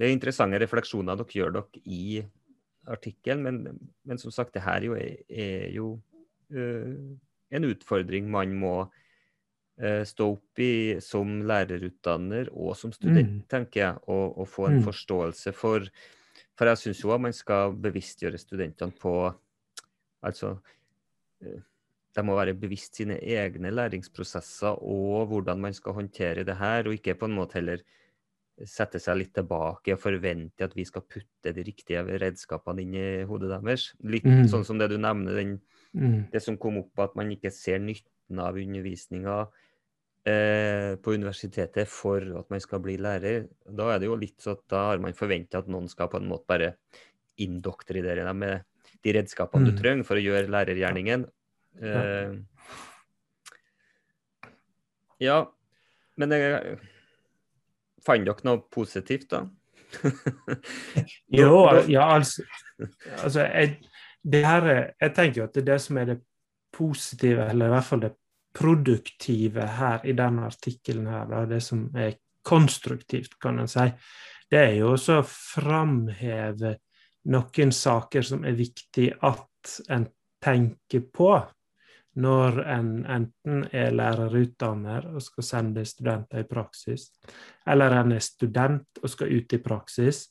det 0.00 0.08
er 0.08 0.14
interessante 0.14 0.56
refleksjoner 0.62 1.18
dere 1.20 1.36
gjør 1.36 1.50
dere 1.58 1.80
i 1.84 2.22
artikkelen, 2.88 3.42
men, 3.44 3.82
men, 4.08 4.18
som 4.18 4.32
sagt, 4.32 4.54
det 4.54 4.62
her 4.64 4.86
jo 4.86 4.94
er, 4.96 5.18
er, 5.28 5.66
jo 5.74 5.90
uh, 6.56 6.94
en 7.52 7.68
utfordring 7.68 8.30
man 8.32 8.54
må 8.56 8.74
uh, 8.86 10.02
stå 10.08 10.30
opp 10.32 10.62
i 10.64 10.72
som 11.04 11.42
lærerutdanner 11.44 12.48
og 12.54 12.72
som 12.80 12.96
student, 12.96 13.42
mm. 13.42 13.46
tenker 13.52 13.82
jeg, 13.84 14.00
og, 14.08 14.40
og, 14.40 14.48
få 14.48 14.70
en 14.70 14.80
mm. 14.80 14.86
forståelse 14.88 15.52
for. 15.58 15.84
For 16.56 16.72
jeg 16.72 16.80
syns 16.80 17.04
jo 17.04 17.12
at 17.12 17.24
man 17.28 17.36
skal 17.36 17.76
bevisstgjøre 17.76 18.40
studentene 18.40 18.96
på 18.96 19.14
Altså 20.20 20.50
uh, 20.52 21.60
de 22.16 22.22
må 22.26 22.34
være 22.36 22.52
bevisst 22.58 22.98
sine 22.98 23.16
egne 23.20 23.70
læringsprosesser 23.72 24.82
og 24.84 25.30
hvordan 25.30 25.60
man 25.62 25.72
skal 25.76 25.94
håndtere 25.96 26.44
det 26.44 26.56
her, 26.58 26.84
og 26.84 26.96
ikke 26.96 27.14
på 27.16 27.28
en 27.28 27.36
måte 27.36 27.56
heller 27.56 27.84
sette 28.68 29.00
seg 29.00 29.18
litt 29.20 29.32
tilbake 29.36 29.94
og 29.94 30.02
forvente 30.02 30.66
at 30.66 30.76
vi 30.76 30.84
skal 30.88 31.04
putte 31.08 31.52
de 31.56 31.64
riktige 31.64 32.02
redskapene 32.20 32.84
inn 32.84 32.96
i 32.98 33.08
hodet 33.28 33.50
deres. 33.52 33.90
Litt 34.04 34.28
mm. 34.28 34.46
sånn 34.52 34.66
som 34.66 34.80
det 34.80 34.90
du 34.92 34.98
nevner, 35.00 35.38
den, 35.40 35.56
mm. 35.96 36.18
det 36.32 36.42
som 36.44 36.58
kom 36.60 36.80
opp, 36.82 36.92
at 37.02 37.16
man 37.18 37.32
ikke 37.32 37.52
ser 37.54 37.80
nytten 37.82 38.42
av 38.42 38.58
undervisninga 38.60 39.36
eh, 40.28 40.96
på 41.00 41.16
universitetet 41.16 41.90
for 41.90 42.24
at 42.42 42.50
man 42.52 42.62
skal 42.62 42.82
bli 42.84 42.98
lærer. 43.00 43.48
Da 43.64 43.92
er 43.94 44.02
det 44.02 44.10
jo 44.10 44.18
litt 44.20 44.38
sånn 44.42 44.58
at 44.58 44.66
da 44.72 44.84
har 44.90 45.02
man 45.02 45.16
forventa 45.16 45.62
at 45.62 45.70
noen 45.72 45.88
skal 45.90 46.10
på 46.12 46.20
en 46.20 46.28
måte 46.30 46.48
bare 46.50 46.74
indoktrinere 47.40 48.26
deg 48.26 48.36
med 48.36 48.66
de 49.00 49.16
redskapene 49.16 49.64
mm. 49.64 49.70
du 49.70 49.80
trenger 49.80 50.08
for 50.08 50.20
å 50.20 50.24
gjøre 50.24 50.52
lærergjerningen. 50.52 51.26
Eh, 51.80 52.36
ja, 55.24 55.42
men 56.20 56.34
jeg 56.34 56.78
Fant 58.06 58.26
dere 58.26 58.46
noe 58.48 58.62
positivt, 58.72 59.30
da? 59.32 59.44
jo, 61.40 61.52
ja, 61.90 62.06
altså, 62.14 62.44
altså 63.18 63.46
jeg, 63.48 63.78
her, 64.44 64.68
jeg 65.00 65.14
tenker 65.16 65.42
jo 65.42 65.46
at 65.48 65.56
det 65.58 65.66
det 65.66 65.78
som 65.82 65.98
er 65.98 66.12
det 66.12 66.18
positive, 66.72 67.48
eller 67.50 67.66
i 67.66 67.74
hvert 67.74 67.88
fall 67.88 68.04
det 68.04 68.12
produktive 68.54 69.66
her 69.78 70.04
i 70.06 70.14
denne 70.18 70.46
artikkelen 70.46 71.08
her, 71.10 71.26
da, 71.30 71.44
det 71.50 71.62
som 71.62 71.88
er 71.98 72.16
konstruktivt, 72.46 73.36
kan 73.42 73.60
en 73.60 73.70
si, 73.70 73.86
det 74.50 74.58
er 74.58 74.76
jo 74.80 74.94
også 74.94 75.20
å 75.20 75.26
framheve 75.26 76.76
noen 77.30 77.74
saker 77.74 78.24
som 78.26 78.46
er 78.48 78.56
viktig 78.58 79.10
at 79.26 79.74
en 79.92 80.06
tenker 80.42 81.04
på 81.12 81.34
når 82.18 82.58
en 82.66 82.90
enten 83.06 83.62
er 83.72 83.92
lærerutdanner 83.94 85.06
og 85.14 85.22
skal 85.22 85.46
sende 85.46 85.84
studenter 85.86 86.42
i 86.42 86.48
praksis, 86.48 87.10
eller 87.70 87.94
en 88.00 88.16
er 88.16 88.24
student 88.24 89.02
og 89.02 89.10
skal 89.12 89.30
ut 89.30 89.52
i 89.54 89.60
praksis, 89.62 90.24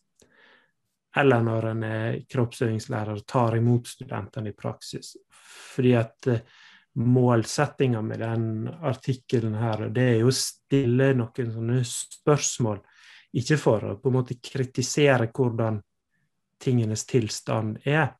eller 1.17 1.41
når 1.41 1.69
en 1.71 1.83
er 1.83 2.17
kroppsøvingslærer 2.29 3.15
og 3.15 3.25
tar 3.27 3.57
imot 3.57 3.87
studentene 3.87 4.51
i 4.51 4.57
praksis. 4.57 5.15
Fordi 5.75 5.93
at 5.97 6.27
eh, 6.29 6.43
målsettinga 6.99 8.01
med 8.01 8.19
den 8.19 8.67
artikkelen 8.67 9.55
her, 9.55 9.87
det 9.93 10.05
er 10.13 10.17
jo 10.21 10.29
å 10.29 10.35
stille 10.35 11.13
noen 11.17 11.53
sånne 11.53 11.79
spørsmål. 11.87 12.81
Ikke 13.39 13.57
for 13.61 13.85
å 13.85 13.95
på 14.01 14.09
en 14.09 14.17
måte 14.19 14.37
kritisere 14.43 15.29
hvordan 15.33 15.79
tingenes 16.59 17.05
tilstand 17.07 17.79
er, 17.87 18.11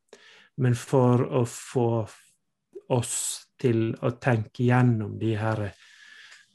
men 0.56 0.74
for 0.78 1.22
å 1.28 1.44
få 1.46 1.90
oss 2.90 3.16
til 3.60 3.90
å 4.02 4.14
tenke 4.22 4.66
gjennom 4.66 5.18
de 5.20 5.34
her 5.38 5.68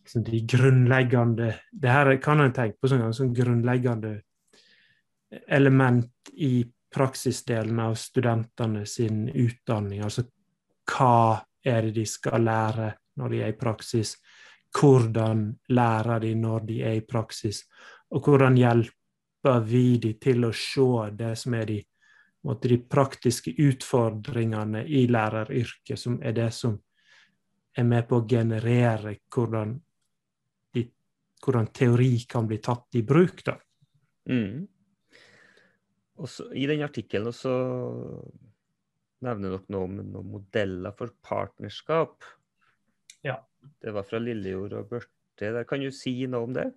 liksom 0.06 0.24
de 0.24 0.40
grunnleggende 0.46 1.54
Det 1.72 1.90
her 1.90 2.16
kan 2.22 2.40
en 2.40 2.54
tenke 2.54 2.78
på 2.82 2.88
som 2.88 3.14
sånn 3.14 3.34
grunnleggende 3.34 4.22
element 5.48 6.30
i 6.34 6.66
praksisdelen 6.94 7.80
av 7.80 7.96
studentene 8.00 8.86
sin 8.86 9.26
utdanning. 9.30 10.04
Altså 10.04 10.24
hva 10.86 11.42
er 11.66 11.88
det 11.88 11.96
de 11.98 12.06
skal 12.06 12.46
lære 12.46 12.92
når 13.20 13.34
de 13.34 13.42
er 13.42 13.52
i 13.52 13.58
praksis? 13.58 14.16
Hvordan 14.76 15.48
lærer 15.74 16.22
de 16.22 16.36
når 16.36 16.70
de 16.70 16.80
er 16.84 17.00
i 17.00 17.08
praksis? 17.08 17.64
Og 18.14 18.30
hvordan 18.30 18.58
hjelper 18.60 19.60
vi 19.66 19.98
de 19.98 20.14
til 20.22 20.46
å 20.46 20.54
se 20.54 21.12
det 21.18 21.34
som 21.40 21.58
er 21.58 21.66
de, 21.66 21.80
de 22.62 22.78
praktiske 22.78 23.56
utfordringene 23.58 24.86
i 24.86 25.08
læreryrket, 25.08 26.00
som 26.00 26.20
er 26.22 26.38
det 26.38 26.52
som 26.54 26.78
er 27.76 27.88
med 27.88 28.08
på 28.08 28.22
å 28.22 28.28
generere 28.30 29.18
hvordan 29.34 29.76
hvordan 31.46 31.68
teori 31.74 32.26
kan 32.30 32.48
bli 32.50 32.58
tatt 32.64 32.98
i 32.98 33.04
bruk. 33.06 33.44
da. 33.46 33.58
Mm. 34.30 34.68
Også, 36.16 36.48
I 36.56 36.66
den 36.70 36.86
artikkelen 36.86 37.34
så 37.36 37.54
nevner 39.26 39.56
dere 39.56 39.74
noe 39.74 39.90
om 39.90 40.00
noen 40.00 40.32
modeller 40.38 40.96
for 40.98 41.14
partnerskap. 41.26 42.24
Ja. 43.26 43.40
Det 43.82 43.94
var 43.94 44.06
fra 44.06 44.20
Lillejord 44.22 44.74
og 44.78 44.90
Børte. 44.92 45.52
Der 45.52 45.64
kan 45.68 45.82
du 45.82 45.92
si 45.92 46.28
noe 46.30 46.46
om 46.48 46.54
det? 46.56 46.70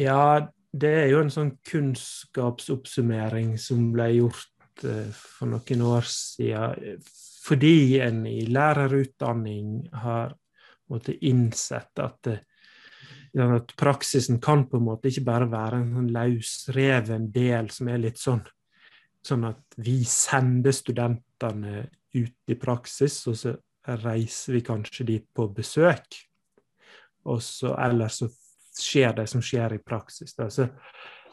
Ja, 0.00 0.48
det 0.72 0.92
er 1.04 1.08
jo 1.12 1.20
en 1.22 1.30
sånn 1.30 1.52
kunnskapsoppsummering 1.68 3.54
som 3.60 3.92
ble 3.94 4.08
gjort 4.16 4.84
eh, 4.88 5.12
for 5.12 5.52
noen 5.52 5.84
år 5.86 6.08
siden. 6.08 6.98
Fordi 7.44 8.00
en 8.00 8.24
i 8.26 8.46
lærerutdanning 8.48 9.88
har 10.02 10.34
måtte, 10.90 11.16
innsett 11.26 12.00
at, 12.00 12.26
eh, 12.32 13.54
at 13.56 13.74
praksisen 13.76 14.40
kan 14.40 14.66
på 14.68 14.80
en 14.80 14.86
måte 14.88 15.10
ikke 15.10 15.26
bare 15.26 15.50
være 15.52 15.80
en 15.82 15.94
sånn 15.98 16.12
løsreven 16.14 17.30
del 17.34 17.70
som 17.74 17.90
er 17.92 18.04
litt 18.06 18.20
sånn 18.20 18.44
Sånn 19.24 19.46
at 19.48 19.78
vi 19.80 20.02
sender 20.04 20.74
studentene 20.76 21.86
ut 22.12 22.52
i 22.52 22.56
praksis, 22.60 23.14
og 23.30 23.38
så 23.40 23.54
reiser 24.02 24.52
vi 24.52 24.60
kanskje 24.60 25.06
dit 25.08 25.24
på 25.32 25.46
besøk. 25.48 26.18
Og 27.24 27.40
så, 27.42 27.72
eller 27.80 28.12
så 28.12 28.28
skjer 28.76 29.14
det 29.16 29.26
som 29.30 29.42
skjer 29.44 29.78
i 29.78 29.80
praksis. 29.80 30.34
Så, 30.36 30.68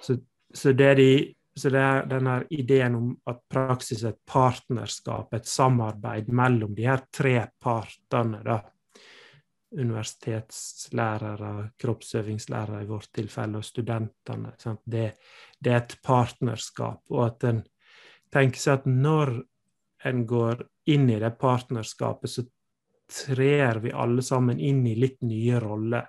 så, 0.02 0.16
så, 0.54 0.74
det 0.78 0.92
de, 1.02 1.12
så 1.56 1.70
det 1.70 1.80
er 1.84 2.06
denne 2.08 2.36
ideen 2.56 2.96
om 2.96 3.08
at 3.28 3.42
praksis 3.52 4.06
er 4.06 4.14
et 4.14 4.22
partnerskap, 4.28 5.34
et 5.36 5.48
samarbeid 5.48 6.30
mellom 6.32 6.76
de 6.76 6.86
her 6.88 7.04
tre 7.12 7.36
partene, 7.60 8.40
da. 8.46 8.62
Universitetslærere, 9.72 11.72
kroppsøvingslærere 11.80 12.82
i 12.84 12.88
vårt 12.90 13.12
tilfelle, 13.16 13.60
og 13.60 13.68
studentene. 13.68 14.52
Det, 14.84 15.06
det, 15.60 15.72
er 15.72 15.78
et 15.78 15.96
partnerskap. 16.04 17.04
Og 17.12 17.26
at 17.26 17.46
en 17.48 17.62
tenker 18.32 18.60
seg 18.60 18.82
at 18.82 18.88
når 18.88 19.38
en 20.08 20.26
går 20.28 20.66
inn 20.92 21.08
i 21.12 21.20
det 21.24 21.32
partnerskapet, 21.40 22.32
så 22.32 22.48
trer 23.12 23.80
vi 23.84 23.92
alle 23.92 24.24
sammen 24.24 24.60
inn 24.60 24.84
i 24.88 24.98
litt 25.00 25.20
nye 25.24 25.60
roller. 25.64 26.08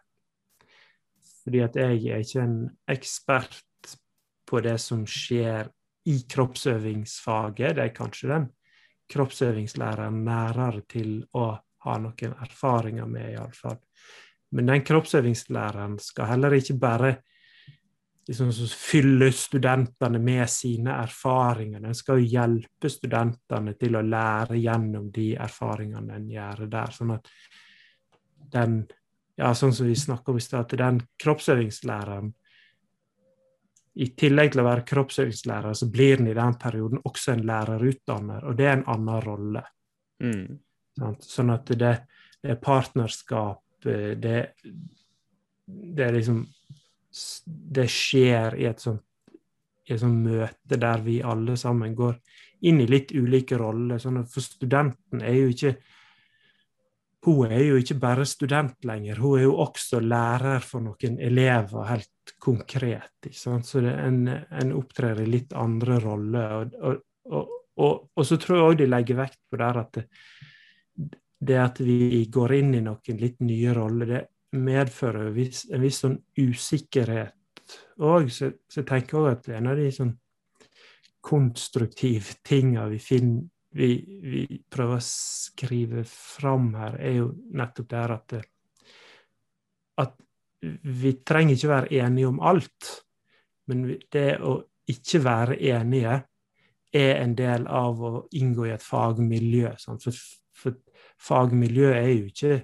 Fordi 1.43 1.63
at 1.63 1.79
jeg 1.79 2.03
er 2.07 2.23
ikke 2.23 2.43
en 2.43 2.59
ekspert 2.91 3.63
på 4.53 4.61
det 4.65 4.77
som 4.83 5.07
skjer 5.09 5.71
i 6.13 6.19
kroppsøvingsfaget. 6.29 7.77
Det 7.79 7.87
er 7.87 7.95
kanskje 7.97 8.31
den 8.35 8.49
kroppsøvingslæreren 9.13 10.23
nærere 10.27 10.85
til 10.89 11.23
å 11.37 11.47
ha 11.87 11.99
noen 11.99 12.37
erfaringer 12.45 13.09
med, 13.09 13.33
iallfall. 13.35 13.81
Men 14.53 14.69
den 14.69 14.85
kroppsøvingslæreren 14.85 15.97
skal 16.03 16.29
heller 16.35 16.57
ikke 16.59 16.77
bare 16.81 17.13
liksom, 18.29 18.53
fylle 18.77 19.31
studentene 19.35 20.21
med 20.23 20.45
sine 20.53 20.99
erfaringer. 21.01 21.81
Den 21.81 21.97
skal 21.97 22.21
jo 22.21 22.31
hjelpe 22.37 22.93
studentene 22.93 23.75
til 23.81 23.97
å 23.97 24.05
lære 24.05 24.61
gjennom 24.61 25.09
de 25.15 25.33
erfaringene 25.41 26.19
en 26.19 26.29
gjør 26.31 26.67
der. 26.73 26.93
Sånn 26.93 27.17
at 27.17 27.33
den 28.53 28.83
ja, 29.41 29.55
sånn 29.57 29.73
som 29.73 29.89
vi 29.89 29.97
snakka 29.97 30.33
om 30.33 30.39
i 30.39 30.45
stad, 30.45 30.67
at 30.69 30.79
den 30.79 31.01
kroppsøvingslæreren 31.23 32.35
I 33.93 34.09
tillegg 34.17 34.55
til 34.55 34.63
å 34.63 34.67
være 34.67 34.87
kroppsøvingslærer, 34.89 35.77
så 35.77 35.89
blir 35.93 36.21
den 36.21 36.31
i 36.33 36.37
den 36.37 36.55
perioden 36.61 37.03
også 37.05 37.35
en 37.35 37.45
lærerutdanner, 37.49 38.47
og 38.49 38.57
det 38.57 38.69
er 38.69 38.79
en 38.79 38.87
annen 38.95 39.25
rolle. 39.25 39.65
Mm. 40.25 40.47
Sånn 41.21 41.53
at 41.53 41.69
det, 41.69 41.93
det, 42.41 42.55
er 42.55 42.61
partnerskap, 42.63 43.63
eh, 43.89 44.13
det, 44.21 44.39
det 45.65 46.07
er 46.07 46.19
liksom 46.19 46.45
Det 47.45 47.85
skjer 47.91 48.55
i 48.57 48.65
et 48.71 48.81
sånt, 48.81 49.03
i 49.85 49.93
et 49.93 50.01
sånt 50.01 50.23
møte 50.25 50.79
der 50.81 51.03
vi 51.05 51.19
alle 51.21 51.59
sammen 51.61 51.93
går 51.95 52.15
inn 52.69 52.81
i 52.81 52.87
litt 52.89 53.13
ulike 53.13 53.59
roller. 53.61 54.01
Sånn 54.01 54.23
at 54.23 54.31
for 54.33 54.45
studenten 54.45 55.21
er 55.21 55.37
jo 55.37 55.51
ikke 55.53 55.75
hun 57.23 57.53
er 57.53 57.63
jo 57.63 57.79
ikke 57.79 57.99
bare 58.03 58.27
student 58.27 58.85
lenger, 58.87 59.21
hun 59.23 59.39
er 59.39 59.45
jo 59.45 59.55
også 59.63 60.01
lærer 60.03 60.65
for 60.67 60.83
noen 60.83 61.21
elever, 61.23 61.85
helt 61.87 62.35
konkret. 62.43 63.29
Så 63.31 63.55
en, 63.79 64.27
en, 64.29 64.73
opptrer 64.75 65.23
i 65.23 65.29
litt 65.31 65.55
andre 65.55 66.01
roller. 66.03 66.57
Og, 66.83 66.97
og, 67.31 67.53
og, 67.79 68.09
og, 68.17 68.25
så 68.27 68.39
tror 68.43 68.59
jeg 68.59 68.67
òg 68.67 68.81
de 68.81 68.89
legger 68.91 69.21
vekt 69.23 69.39
på 69.51 69.61
der 69.63 69.79
at 69.85 70.01
det, 70.01 70.07
det, 71.39 71.59
at 71.59 71.79
vi 71.83 72.25
går 72.31 72.57
inn 72.59 72.75
i 72.79 72.83
noen 72.83 73.23
litt 73.23 73.39
nye 73.43 73.77
roller, 73.77 74.11
det 74.17 74.59
medfører 74.59 75.29
en 75.29 75.37
viss, 75.37 75.65
en 75.71 75.83
viss 75.83 76.03
sånn 76.03 76.19
usikkerhet 76.39 77.79
òg. 78.03 78.29
Så, 78.35 78.51
så, 78.67 78.81
jeg 78.83 78.91
tenker 78.91 79.23
òg 79.23 79.31
at 79.37 79.51
en 79.55 79.71
av 79.71 79.79
de 79.79 79.89
sånn 79.95 80.13
konstruktive 81.23 82.41
tinga 82.43 82.89
vi 82.91 82.99
finner 82.99 83.47
vi, 83.73 83.89
vi, 84.23 84.43
prøver 84.71 84.99
å 84.99 85.05
skrive 85.05 86.05
fram 86.09 86.73
her, 86.77 86.99
er 87.01 87.17
jo 87.21 87.29
nettopp 87.57 87.89
det 87.93 88.03
at, 88.17 88.35
at 90.05 90.19
vi 90.63 91.15
trenger 91.27 91.57
ikke 91.57 91.73
være 91.73 92.03
enige 92.05 92.29
om 92.29 92.43
alt. 92.45 92.91
Men 93.71 93.87
det 94.13 94.29
å 94.43 94.59
ikke 94.93 95.23
være 95.25 95.59
enige 95.73 96.19
er 96.93 97.15
en 97.23 97.37
del 97.39 97.65
av 97.71 98.03
å 98.05 98.13
inngå 98.37 98.69
i 98.69 98.75
et 98.75 98.85
fagmiljø. 98.85 99.73
For, 99.81 100.21
for 100.53 100.77
fagmiljø 101.23 101.95
er 101.95 102.11
jo 102.11 102.29
ikke, 102.29 102.59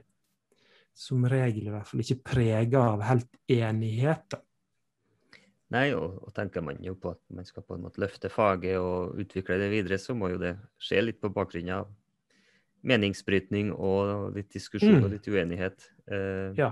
som 0.99 1.25
regel 1.31 1.69
i 1.69 1.73
hvert 1.73 1.89
fall, 1.89 2.03
ikke 2.03 2.35
prega 2.35 2.85
av 2.93 3.05
helt 3.07 3.31
enighet. 3.55 4.35
Nei, 5.75 5.91
og, 5.93 6.23
og, 6.25 6.33
tenker 6.37 6.65
man 6.65 6.79
jo 6.81 6.95
på 6.97 7.13
at 7.13 7.21
man 7.35 7.45
skal 7.45 7.65
på 7.67 7.77
en 7.77 7.83
måte 7.85 8.01
løfte 8.01 8.31
faget 8.33 8.79
og 8.81 9.19
utvikle 9.21 9.59
det 9.61 9.69
videre, 9.73 9.99
så 10.01 10.17
må 10.17 10.31
jo 10.33 10.41
det 10.41 10.55
skje 10.81 11.03
litt 11.05 11.19
på 11.21 11.33
bakgrunn 11.35 11.75
av 11.77 11.91
meningsbrytning 12.89 13.75
og 13.75 14.37
litt 14.37 14.49
diskusjon 14.55 14.97
mm. 14.97 15.05
og 15.05 15.13
litt 15.13 15.29
uenighet. 15.29 15.91
Eh, 16.09 16.57
ja. 16.57 16.71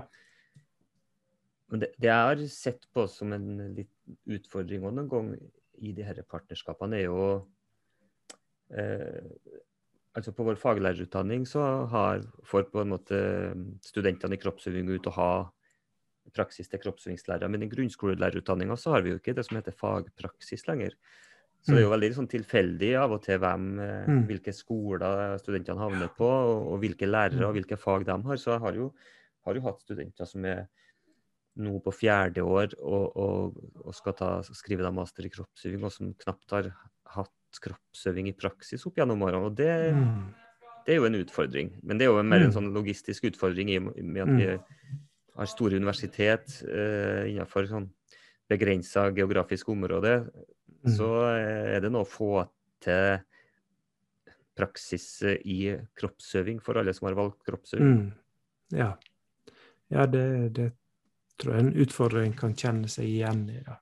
Men 1.69 1.83
det, 1.83 1.91
det, 1.99 2.09
jeg 2.09 2.29
har 2.31 2.41
sett 2.49 2.87
på 2.95 3.05
som 3.11 3.35
en 3.35 3.47
litt 3.75 3.93
utfordring 4.31 4.81
noen 4.87 5.11
gang 5.11 5.31
i 5.37 5.91
de 5.91 6.01
disse 6.01 6.25
partnerskapene, 6.31 6.97
er 6.97 7.05
jo 7.05 7.27
eh, 8.73 9.29
altså 10.17 10.33
På 10.33 10.47
vår 10.47 10.57
faglærerutdanning 10.57 11.45
så 11.45 11.61
har, 11.91 12.23
får 12.49 12.71
på 12.71 12.81
en 12.81 12.95
måte 12.95 13.19
studentene 13.85 14.33
i 14.33 14.41
kroppsøving 14.41 14.89
ut 14.89 15.11
og 15.11 15.17
ha 15.19 15.31
praksis 16.35 16.69
til 16.71 16.81
kroppsøvingslærere. 16.83 17.49
Men 17.51 17.65
i 17.65 17.71
grunnskolelærerutdanninga 17.71 18.77
så 18.79 18.95
har 18.95 19.05
vi 19.05 19.13
jo 19.13 19.21
ikke 19.21 19.35
det 19.37 19.45
som 19.47 19.59
heter 19.59 19.75
fagpraksis 19.77 20.67
lenger. 20.69 20.97
Så 21.67 21.73
det 21.73 21.81
er 21.81 21.83
jo 21.83 21.89
mm. 21.89 21.95
veldig 21.97 22.09
sånn 22.15 22.29
tilfeldig 22.31 22.89
av 23.01 23.13
og 23.17 23.23
til 23.25 23.39
hvem, 23.43 23.63
eh, 23.83 24.07
mm. 24.07 24.19
hvilke 24.29 24.53
skoler 24.55 25.37
studentene 25.41 25.81
havner 25.81 26.11
på, 26.15 26.27
og, 26.27 26.61
og, 26.71 26.77
hvilke 26.83 27.09
lærere 27.09 27.41
og 27.41 27.51
mm. 27.51 27.57
hvilke 27.57 27.79
fag 27.81 28.05
de 28.07 28.15
har. 28.29 28.39
Så 28.39 28.53
jeg 28.53 28.63
har 28.63 28.77
jo, 28.77 28.91
har 29.47 29.57
jo 29.57 29.63
hatt 29.65 29.81
studenter 29.83 30.29
som 30.29 30.45
er 30.47 30.67
nå 31.57 31.79
på 31.81 31.91
fjerde 31.91 32.43
år 32.45 32.75
og, 32.77 33.17
og, 33.17 33.57
og 33.81 33.95
skal 33.97 34.15
ta, 34.15 34.29
skrive 34.55 34.85
da 34.85 34.93
master 34.93 35.25
i 35.25 35.31
kroppsøving, 35.33 35.83
og 35.83 35.93
som 35.93 36.13
knapt 36.21 36.53
har 36.55 36.69
hatt 37.17 37.61
kroppsøving 37.63 38.29
i 38.29 38.35
praksis 38.37 38.85
opp 38.87 38.99
gjennom 39.01 39.25
årene. 39.25 39.49
Og 39.49 39.57
det, 39.57 39.73
mm. 39.97 40.21
det, 40.85 40.93
er 40.93 41.01
jo 41.01 41.09
en 41.09 41.19
utfordring. 41.19 41.73
Men 41.81 41.99
det 41.99 42.07
er 42.07 42.13
jo 42.13 42.23
mer 42.23 42.45
en 42.45 42.55
sånn 42.55 42.71
logistisk 42.75 43.27
utfordring 43.31 43.73
i 43.73 43.81
og 43.81 43.91
med 43.97 44.23
at 44.23 44.33
vi 44.37 44.49
har 45.37 45.49
store 45.49 45.77
universitet 45.77 46.59
eh, 46.65 47.29
innenfor 47.31 47.67
sånn 47.69 47.87
begrensa 48.49 49.09
geografisk 49.15 49.69
område, 49.69 50.21
mm. 50.85 50.93
så 50.95 51.09
eh, 51.35 51.73
er 51.75 51.83
det 51.83 51.91
nå 51.93 52.03
å 52.03 52.09
få 52.09 52.31
til 52.83 53.19
praksis 54.57 55.07
i 55.45 55.75
kroppsøving 55.97 56.61
for 56.63 56.79
alle 56.81 56.93
som 56.97 57.09
har 57.09 57.17
valgt 57.17 57.43
kroppsøving. 57.45 57.99
Mm. 57.99 58.77
Ja, 58.77 58.91
ja 59.93 60.07
det, 60.09 60.23
det, 60.57 60.71
tror 61.37 61.53
jeg 61.53 61.65
en 61.67 61.75
utfordring 61.83 62.33
kan 62.37 62.55
kjenne 62.57 62.89
seg 62.89 63.05
igjen 63.11 63.43
i. 63.53 63.59
da. 63.65 63.77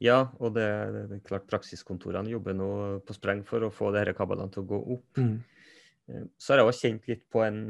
Ja, 0.00 0.18
og 0.38 0.54
det, 0.56 0.64
det, 0.94 1.18
er 1.18 1.26
klart 1.26 1.48
praksiskontorene 1.50 2.30
jobber 2.32 2.56
nå 2.56 2.70
på 3.04 3.16
spreng 3.16 3.42
for 3.46 3.66
å 3.66 3.72
få 3.74 3.90
disse 3.92 4.14
kablene 4.16 4.48
til 4.54 4.64
å 4.64 4.70
gå 4.70 4.80
opp. 4.96 5.20
Mm. 5.20 5.36
Eh, 6.08 6.24
så 6.38 6.54
har 6.54 6.62
jeg 6.62 6.72
også 6.72 6.86
kjent 6.86 7.12
litt 7.12 7.28
på 7.28 7.44
en 7.44 7.60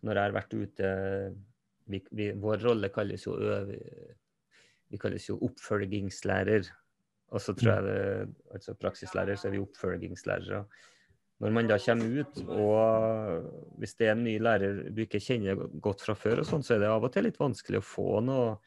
Når 0.00 0.16
jeg 0.16 0.24
har 0.24 0.32
vært 0.32 0.54
ute 0.54 0.90
vi, 1.90 2.02
vi, 2.16 2.30
Vår 2.40 2.62
rolle 2.64 2.90
kalles 2.94 3.26
jo, 3.26 3.36
vi 4.90 5.00
kalles 5.00 5.28
jo 5.28 5.38
oppfølgingslærer. 5.48 6.70
Og 7.30 7.42
så 7.42 7.54
tror 7.54 7.76
jeg 7.76 7.86
det, 7.86 8.30
altså 8.54 8.74
praksislærer, 8.78 9.38
så 9.38 9.48
er 9.48 9.54
vi 9.54 9.62
oppfølgingslærere. 9.62 10.64
Når 11.40 11.52
man 11.56 11.68
da 11.70 11.78
kommer 11.80 12.20
ut, 12.20 12.40
og 12.52 13.76
hvis 13.80 13.94
det 13.96 14.08
er 14.08 14.16
en 14.16 14.24
ny 14.26 14.34
lærer 14.42 14.80
du 14.92 15.04
ikke 15.06 15.22
kjenner 15.24 15.60
godt 15.80 16.02
fra 16.04 16.16
før, 16.18 16.42
og 16.42 16.48
sånn, 16.48 16.64
så 16.66 16.74
er 16.74 16.82
det 16.82 16.90
av 16.90 17.06
og 17.06 17.14
til 17.14 17.24
litt 17.24 17.38
vanskelig 17.40 17.80
å 17.80 17.86
få 17.86 18.08
noe, 18.26 18.58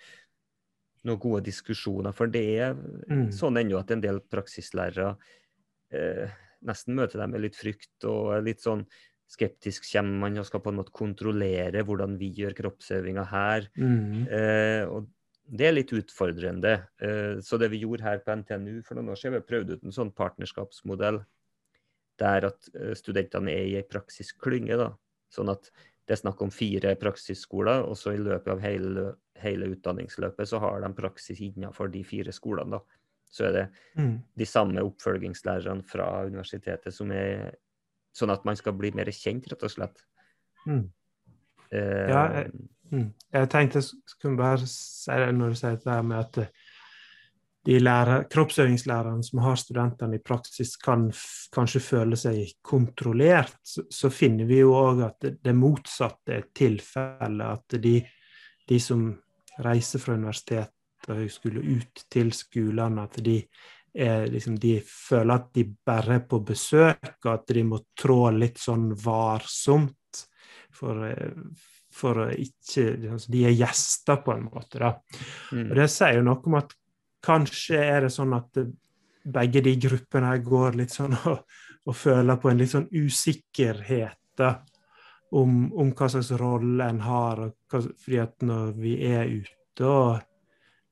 noen 1.06 1.22
gode 1.22 1.44
diskusjoner. 1.46 2.16
For 2.16 2.32
det 2.34 2.46
er 2.64 2.74
mm. 2.74 3.28
sånn 3.36 3.60
ennå 3.62 3.78
at 3.78 3.94
en 3.94 4.02
del 4.02 4.24
praksislærere 4.32 5.12
eh, 5.94 6.34
nesten 6.66 6.98
møter 6.98 7.22
dem 7.22 7.36
med 7.36 7.44
litt 7.44 7.60
frykt 7.60 8.08
og 8.10 8.40
litt 8.48 8.64
sånn 8.64 8.88
skeptisk 9.30 9.86
kommer 9.92 10.20
man 10.28 10.38
og 10.38 10.46
skal 10.46 10.62
på 10.62 10.70
en 10.74 10.80
måte 10.82 10.94
kontrollere 10.94 11.84
hvordan 11.86 12.18
vi 12.20 12.30
gjør 12.38 12.54
kroppsøvinga 12.58 13.24
her. 13.32 13.70
Mm. 13.78 14.28
Eh, 14.28 14.84
og 14.90 15.08
det 15.50 15.68
er 15.68 15.76
litt 15.76 15.94
utfordrende. 15.94 16.74
Eh, 17.02 17.40
så 17.44 17.58
det 17.60 17.72
vi 17.74 17.82
gjorde 17.84 18.06
her 18.06 18.22
på 18.24 18.36
NTNU 18.40 18.84
for 18.86 18.96
noen 18.96 19.10
år 19.14 19.20
siden, 19.20 19.40
vi 19.40 19.48
prøvde 19.48 19.78
ut 19.78 19.84
en 19.84 19.96
sånn 19.96 20.14
partnerskapsmodell 20.16 21.24
der 22.22 22.46
at 22.52 22.70
eh, 22.78 22.94
studentene 22.96 23.52
er 23.52 23.66
i 23.72 23.76
ei 23.80 23.88
praksisklynge. 23.90 24.78
da, 24.78 24.92
Sånn 25.34 25.50
at 25.50 25.72
det 26.06 26.14
er 26.18 26.20
snakk 26.22 26.42
om 26.44 26.52
fire 26.52 26.94
praksisskoler, 27.00 27.86
og 27.88 27.96
så 27.98 28.14
i 28.14 28.22
løpet 28.22 28.52
av 28.54 28.60
hele, 28.62 29.16
hele 29.40 29.70
utdanningsløpet 29.74 30.50
så 30.52 30.60
har 30.60 30.82
de 30.84 30.92
praksis 30.94 31.40
innenfor 31.42 31.90
de 31.92 32.04
fire 32.04 32.32
skolene. 32.36 32.78
da. 32.78 32.80
Så 33.34 33.48
er 33.48 33.52
det 33.52 33.70
Mm. 33.98 34.22
de 34.38 34.46
samme 34.46 34.84
oppfølgingslærerne 34.84 35.84
fra 35.84 36.26
universitetet 36.26 36.94
som 36.94 37.12
er 37.12 37.56
Sånn 38.14 38.30
at 38.34 38.46
man 38.46 38.56
skal 38.60 38.76
bli 38.78 38.92
mer 38.96 39.10
kjent, 39.12 39.48
rett 39.52 39.64
og 39.66 39.72
slett. 39.74 40.04
Mm. 40.68 40.86
Uh, 41.74 42.08
Ja, 42.10 42.28
jeg- 42.34 42.52
Mm. 42.94 43.12
Jeg 43.34 43.50
tenkte 43.50 43.80
jeg 43.82 43.90
skulle 44.06 44.38
bare 44.38 44.68
si 44.68 45.12
det 45.12 45.34
når 45.34 45.50
du 45.50 45.56
sier 45.56 45.78
det 45.84 46.06
med 46.06 46.20
at 46.20 46.38
eh, 46.38 46.48
de 47.66 47.80
lærer, 47.80 48.26
kroppsøvingslærerne 48.30 49.24
som 49.24 49.40
har 49.40 49.56
studentene 49.56 50.16
i 50.16 50.22
praksis, 50.22 50.76
kan 50.78 51.08
kanskje 51.56 51.80
føle 51.82 52.16
seg 52.20 52.52
kontrollert, 52.62 53.56
så, 53.64 53.86
så 53.90 54.12
finner 54.12 54.46
vi 54.46 54.60
jo 54.60 54.74
òg 54.76 55.02
at 55.08 55.20
det, 55.22 55.32
det 55.42 55.56
motsatte 55.56 56.36
er 56.36 56.44
tilfellet. 56.54 57.42
At 57.42 57.82
de, 57.82 57.96
de 58.68 58.80
som 58.80 59.08
reiser 59.64 60.00
fra 60.04 60.14
universitet 60.20 60.70
og 61.08 61.16
høyskole 61.24 61.64
ut 61.64 62.06
til 62.12 62.30
skolene, 62.36 63.08
at 63.08 63.18
de, 63.24 63.40
er, 63.94 64.28
liksom, 64.32 64.58
de 64.60 64.78
føler 64.86 65.36
at 65.36 65.52
de 65.56 65.68
bare 65.86 66.18
er 66.18 66.24
på 66.30 66.40
besøk, 66.46 67.12
og 67.26 67.32
at 67.34 67.54
de 67.54 67.64
må 67.68 67.80
trå 68.00 68.32
litt 68.34 68.62
sånn 68.62 68.92
varsomt. 69.04 70.00
For, 70.74 71.06
for 71.94 72.24
å 72.24 72.30
ikke 72.34 72.88
altså 73.14 73.30
De 73.32 73.44
er 73.46 73.54
gjester, 73.54 74.18
på 74.26 74.34
en 74.34 74.48
måte. 74.48 74.80
da. 74.82 74.96
mm. 75.54 75.68
Og 75.70 75.76
Det 75.78 75.90
sier 75.94 76.18
jo 76.18 76.26
noe 76.26 76.50
om 76.50 76.58
at 76.58 76.74
kanskje 77.24 77.80
er 77.80 78.08
det 78.08 78.14
sånn 78.14 78.34
at 78.36 78.64
begge 79.24 79.62
de 79.64 79.76
gruppene 79.80 80.34
her 80.34 80.42
går 80.44 80.80
litt 80.82 80.92
sånn 80.92 81.14
og, 81.32 81.46
og 81.88 81.96
føler 81.96 82.40
på 82.42 82.52
en 82.52 82.60
litt 82.60 82.74
sånn 82.74 82.90
usikkerhet 82.92 84.20
da, 84.40 84.56
om, 85.38 85.70
om 85.80 85.94
hva 85.94 86.10
slags 86.10 86.34
rolle 86.40 86.90
en 86.90 87.02
har. 87.06 87.46
Hva, 87.70 87.84
fordi 88.04 88.20
at 88.24 88.46
når 88.46 88.76
vi 88.82 88.98
er 89.08 89.30
ute 89.30 89.88
og 89.88 90.20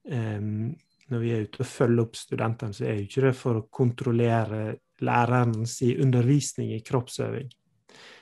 em, 0.10 0.72
når 1.12 1.20
vi 1.20 1.32
er 1.36 1.44
ute 1.48 1.64
og 1.64 1.68
følger 1.68 2.06
opp 2.06 2.16
studentene, 2.16 2.76
så 2.76 2.86
er 2.88 2.96
jo 2.96 3.08
ikke 3.08 3.26
det 3.26 3.34
for 3.36 3.60
å 3.60 3.68
kontrollere 3.74 4.62
lærerens 5.02 5.76
undervisning 5.92 6.72
i 6.76 6.84
kroppsøving. 6.86 7.50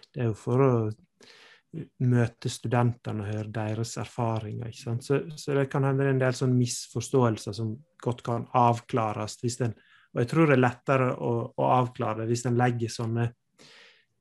Det 0.10 0.24
er 0.24 0.32
jo 0.32 0.38
for 0.38 0.66
å 0.66 0.74
møte 2.10 2.50
studentene 2.50 3.24
og 3.24 3.30
høre 3.30 3.52
deres 3.54 3.94
erfaringer. 4.02 4.72
ikke 4.72 4.82
sant? 4.82 5.06
Så, 5.06 5.20
så 5.38 5.54
det 5.58 5.68
kan 5.70 5.86
hende 5.86 6.02
det 6.02 6.10
er 6.10 6.16
en 6.16 6.24
del 6.24 6.38
sånn 6.40 6.56
misforståelser 6.58 7.58
som 7.60 7.76
godt 8.02 8.24
kan 8.26 8.48
avklares. 8.58 9.38
hvis 9.44 9.60
den, 9.62 9.76
Og 10.16 10.24
jeg 10.24 10.32
tror 10.32 10.50
det 10.50 10.58
er 10.58 10.64
lettere 10.64 11.12
å, 11.14 11.34
å 11.54 11.70
avklare 11.76 12.26
hvis 12.26 12.48
en 12.50 12.58
legger 12.58 12.90
sånne 12.90 13.28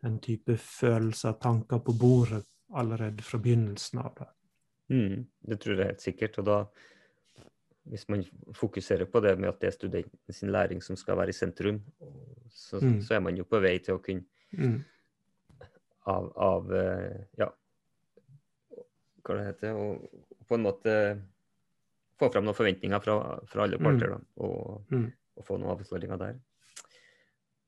den 0.04 0.18
type 0.22 0.58
følelser 0.60 1.32
og 1.32 1.40
tanker 1.42 1.80
på 1.82 1.96
bordet 1.98 2.44
allerede 2.76 3.24
fra 3.24 3.40
begynnelsen 3.40 4.02
av. 4.04 4.12
det. 4.18 4.28
Mm, 4.92 5.24
det 5.48 5.60
tror 5.62 5.78
jeg 5.78 5.92
helt 5.94 6.04
sikkert. 6.04 6.38
Og 6.42 6.48
da, 6.48 6.58
hvis 7.88 8.08
man 8.08 8.24
fokuserer 8.56 9.08
på 9.10 9.20
det 9.24 9.34
med 9.40 9.48
at 9.48 9.60
det 9.60 9.68
er 9.70 9.76
studenten 9.76 10.34
sin 10.34 10.52
læring 10.52 10.82
som 10.84 10.96
skal 10.96 11.16
være 11.16 11.32
i 11.32 11.36
sentrum, 11.36 11.80
så, 12.50 12.80
Mm. 12.82 13.00
så 13.02 13.14
er 13.16 13.20
man 13.20 13.36
jo 13.36 13.44
på 13.44 13.60
vei 13.60 13.78
til 13.78 13.94
å 13.98 14.02
kunne 14.02 14.24
Mm. 14.52 14.84
av, 16.06 16.32
av 16.36 16.72
eh, 16.72 17.24
Ja, 17.38 17.48
hva 19.24 19.36
det 19.36 19.46
heter 19.46 19.74
Og 19.76 20.08
på 20.48 20.54
en 20.56 20.62
måte 20.64 20.94
få 22.18 22.32
fram 22.32 22.44
noen 22.44 22.56
forventninger 22.56 23.00
fra, 23.04 23.40
fra 23.46 23.62
alle 23.62 23.78
parter, 23.78 24.08
da, 24.14 24.18
og, 24.38 24.84
Mm. 24.90 25.12
og 25.36 25.44
få 25.44 25.58
noen 25.58 25.76
avsløringer 25.76 26.18
der. 26.18 26.38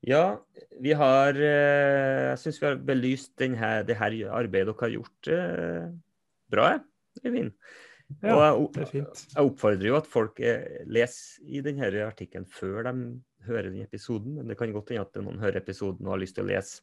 Ja, 0.02 0.38
vi 0.80 0.92
har 0.96 1.35
eh, 1.37 2.30
Jeg 2.30 2.38
syns 2.38 2.61
vi 2.61 2.66
har 2.66 2.76
belyst 2.76 3.37
denne, 3.37 3.85
det 3.87 3.96
her 3.96 4.16
arbeidet 4.33 4.66
dere 4.72 4.80
har 4.80 4.94
gjort 4.96 5.28
eh, 5.28 5.92
bra, 6.50 6.80
Øyvind. 7.24 7.52
Ja, 8.18 8.53
og 8.53 8.70
det 8.75 8.83
er 8.83 8.87
jeg, 8.87 8.90
fint. 8.90 9.25
jeg 9.33 9.49
oppfordrer 9.49 9.87
jo 9.87 9.96
at 9.99 10.09
folk 10.11 10.40
eh, 10.42 10.83
leser 10.90 11.46
i 11.46 11.62
denne 11.64 11.90
artikkelen 12.05 12.46
før 12.51 12.85
de 12.88 12.94
hører 13.46 13.70
den 13.70 13.85
episoden. 13.85 14.37
Men 14.38 14.51
det 14.51 14.59
kan 14.59 14.75
godt 14.75 14.92
hende 14.92 15.07
at 15.07 15.20
noen 15.23 15.40
hører 15.42 15.61
episoden 15.62 16.09
og 16.09 16.16
har 16.16 16.23
lyst 16.25 16.37
til 16.38 16.46
å 16.46 16.51
lese 16.51 16.83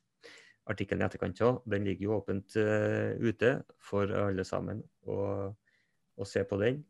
artikkelen 0.67 1.03
i 1.03 1.07
etterkant 1.07 1.43
òg. 1.45 1.59
Den 1.69 1.87
ligger 1.87 2.07
jo 2.07 2.15
åpent 2.17 2.57
uh, 2.59 3.13
ute 3.23 3.53
for 3.83 4.11
alle 4.11 4.43
sammen 4.47 4.81
å, 5.07 5.19
å 5.53 6.27
se 6.27 6.43
på 6.47 6.59
den. 6.63 6.81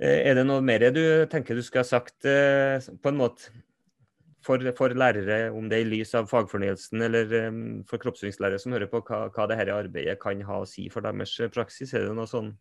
Eh, 0.00 0.22
er 0.30 0.38
det 0.38 0.46
noe 0.46 0.62
mer 0.64 0.86
du 0.94 1.02
tenker 1.28 1.58
du 1.58 1.64
skulle 1.64 1.84
ha 1.84 1.90
sagt 1.90 2.22
på 2.24 3.12
en 3.12 3.20
måte 3.20 3.50
for, 4.40 4.62
for 4.72 4.96
lærere, 4.96 5.50
om 5.52 5.66
det 5.68 5.82
er 5.82 5.84
i 5.84 5.90
lys 5.90 6.14
av 6.16 6.30
fagfornyelsen 6.30 7.04
eller 7.04 7.34
for 7.90 8.00
kroppsøvingslærere 8.00 8.62
som 8.62 8.72
hører 8.72 8.88
på, 8.88 9.02
hva, 9.04 9.26
hva 9.34 9.44
dette 9.50 9.74
arbeidet 9.74 10.16
kan 10.22 10.40
ha 10.48 10.62
å 10.62 10.68
si 10.68 10.86
for 10.92 11.04
deres 11.04 11.34
praksis? 11.52 11.92
Er 11.92 12.06
det 12.06 12.16
noe 12.16 12.30
sånn 12.30 12.54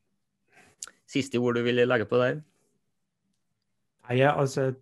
siste 1.09 1.41
ord 1.41 1.57
du 1.57 1.65
ville 1.65 1.87
legge 1.87 2.07
på 2.09 2.19
der? 2.21 2.39
Nei, 4.07 4.19
jeg, 4.21 4.31
altså, 4.31 4.69
jeg 4.69 4.77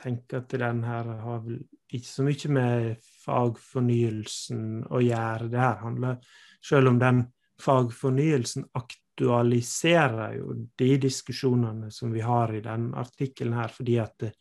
tenker 0.00 0.42
at 0.42 0.54
den 0.60 0.84
her 0.86 1.10
har 1.24 1.42
vel 1.44 1.60
ikke 1.90 2.06
så 2.06 2.24
mye 2.26 2.54
med 2.54 3.06
fagfornyelsen 3.24 4.64
å 4.90 5.02
gjøre. 5.02 5.50
Det 5.50 5.60
her 5.60 5.80
handler, 5.82 6.18
selv 6.62 6.92
om 6.92 7.00
den 7.00 7.24
fagfornyelsen 7.60 8.68
aktualiserer 8.78 10.36
jo 10.38 10.54
de 10.78 10.90
diskusjonene 11.02 11.90
som 11.94 12.14
vi 12.14 12.22
har 12.24 12.54
i 12.54 12.62
den 12.64 12.92
artikkelen 12.98 13.58
her, 13.58 13.74
fordi 13.74 13.98
at 14.02 14.16
det, 14.22 14.32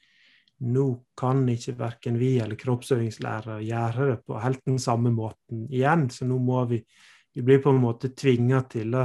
nå 0.59 0.85
kan 1.17 1.45
ikke 1.47 1.77
verken 1.79 2.17
vi 2.19 2.33
eller 2.43 2.59
kroppsøvingslærere 2.59 3.61
gjøre 3.63 4.07
det 4.09 4.17
på 4.27 4.39
helt 4.43 4.65
den 4.67 4.79
samme 4.81 5.11
måten 5.15 5.65
igjen. 5.71 6.09
Så 6.11 6.27
nå 6.27 6.39
må 6.39 6.65
vi 6.71 6.83
Vi 7.31 7.43
blir 7.45 7.59
på 7.61 7.69
en 7.69 7.77
måte 7.79 8.09
tvinga 8.09 8.63
til 8.67 8.95
å 8.97 9.03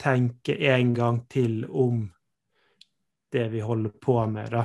tenke 0.00 0.56
en 0.70 0.94
gang 0.94 1.22
til 1.32 1.64
om 1.68 2.04
det 3.32 3.48
vi 3.52 3.60
holder 3.64 3.94
på 4.02 4.18
med. 4.30 4.50
da. 4.50 4.64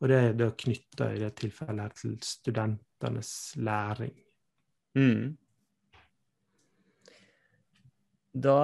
Og 0.00 0.08
det 0.08 0.16
er 0.16 0.34
da 0.38 0.48
knytta 0.56 1.12
i 1.12 1.20
det 1.20 1.34
tilfellet 1.38 1.84
her 1.84 1.94
til 1.98 2.16
studentenes 2.24 3.32
læring. 3.60 4.14
Mm. 4.96 5.36
Da, 8.30 8.56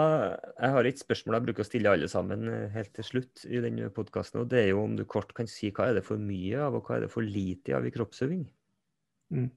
jeg 0.60 0.72
har 0.76 0.86
et 0.86 1.00
spørsmål 1.00 1.36
jeg 1.36 1.44
bruker 1.48 1.64
å 1.64 1.66
stille 1.66 1.92
alle 1.92 2.08
sammen 2.10 2.46
eh, 2.48 2.68
helt 2.70 2.92
til 2.94 3.06
slutt 3.06 3.42
i 3.50 3.58
denne 3.62 3.90
podkasten. 3.94 4.44
Det 4.46 4.60
er 4.62 4.68
jo 4.70 4.84
om 4.84 4.94
du 4.94 5.02
kort 5.10 5.34
kan 5.34 5.50
si 5.50 5.72
hva 5.74 5.88
er 5.90 5.98
det 5.98 6.04
for 6.06 6.22
mye 6.22 6.60
av, 6.62 6.78
og 6.78 6.86
hva 6.86 6.96
er 6.96 7.06
det 7.06 7.12
for 7.12 7.26
lite 7.26 7.74
av 7.74 7.86
i 7.86 7.90
kroppsøving? 7.94 8.44
Mm. 9.34 9.48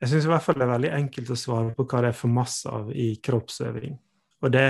Jeg 0.00 0.10
syns 0.10 0.26
i 0.26 0.30
hvert 0.32 0.46
fall 0.46 0.56
det 0.58 0.64
er 0.64 0.72
veldig 0.72 0.92
enkelt 0.96 1.30
å 1.34 1.38
svare 1.38 1.74
på 1.76 1.84
hva 1.90 2.00
det 2.04 2.14
er 2.14 2.16
for 2.16 2.32
masse 2.32 2.72
av 2.72 2.88
i 2.90 3.10
kroppsøving. 3.24 3.98
Og 4.44 4.52
det, 4.52 4.64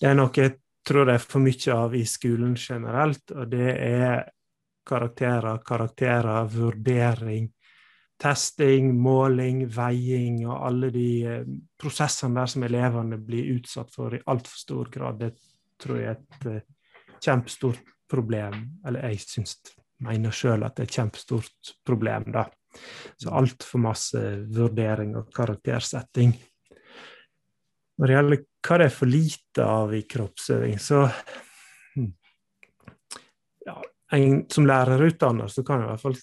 det 0.00 0.08
er 0.10 0.18
noe 0.18 0.32
jeg 0.34 0.56
tror 0.86 1.08
det 1.08 1.18
er 1.18 1.24
for 1.24 1.44
mye 1.44 1.74
av 1.74 1.94
i 1.96 2.04
skolen 2.08 2.56
generelt, 2.56 3.30
og 3.34 3.48
det 3.52 3.70
er 3.74 4.26
karakterer, 4.88 5.60
karakterer, 5.66 6.48
vurdering, 6.48 7.50
testing, 8.18 8.94
måling, 8.98 9.62
veiing 9.70 10.40
og 10.48 10.56
alle 10.66 10.90
de 10.94 11.10
eh, 11.28 11.50
prosessene 11.78 12.40
der 12.40 12.50
som 12.50 12.64
elevene 12.66 13.18
blir 13.22 13.52
utsatt 13.58 13.92
for 13.94 14.16
i 14.16 14.22
altfor 14.26 14.62
stor 14.64 14.90
grad. 14.92 15.20
Det 15.20 15.34
tror 15.78 16.00
jeg 16.00 16.10
er 16.10 16.18
et 16.18 16.48
eh, 16.50 16.64
kjempestort 17.22 17.94
problem. 18.10 18.56
Eller 18.86 19.10
jeg 19.10 19.22
syns, 19.22 19.58
mener 20.04 20.34
sjøl 20.34 20.64
at 20.66 20.76
det 20.76 20.86
er 20.86 20.90
et 20.90 20.98
kjempestort 20.98 21.74
problem, 21.86 22.30
da. 22.34 22.46
Så 23.18 23.32
altfor 23.34 23.82
masse 23.82 24.20
vurdering 24.54 25.14
og 25.18 25.30
karaktersetting. 25.34 26.34
Når 27.98 28.06
det 28.06 28.16
gjelder 28.16 28.42
hva 28.68 28.78
det 28.78 28.86
er 28.86 28.94
for 28.94 29.10
lite 29.10 29.64
av 29.66 29.94
i 29.94 30.02
kroppsøving, 30.06 30.78
så 30.82 31.04
hmm, 31.96 32.10
ja, 33.66 33.76
en, 34.16 34.42
Som 34.50 34.66
lærerutdanner 34.66 35.50
så 35.52 35.64
kan 35.66 35.82
jeg 35.82 35.88
i 35.88 35.92
hvert 35.92 36.04
fall 36.06 36.18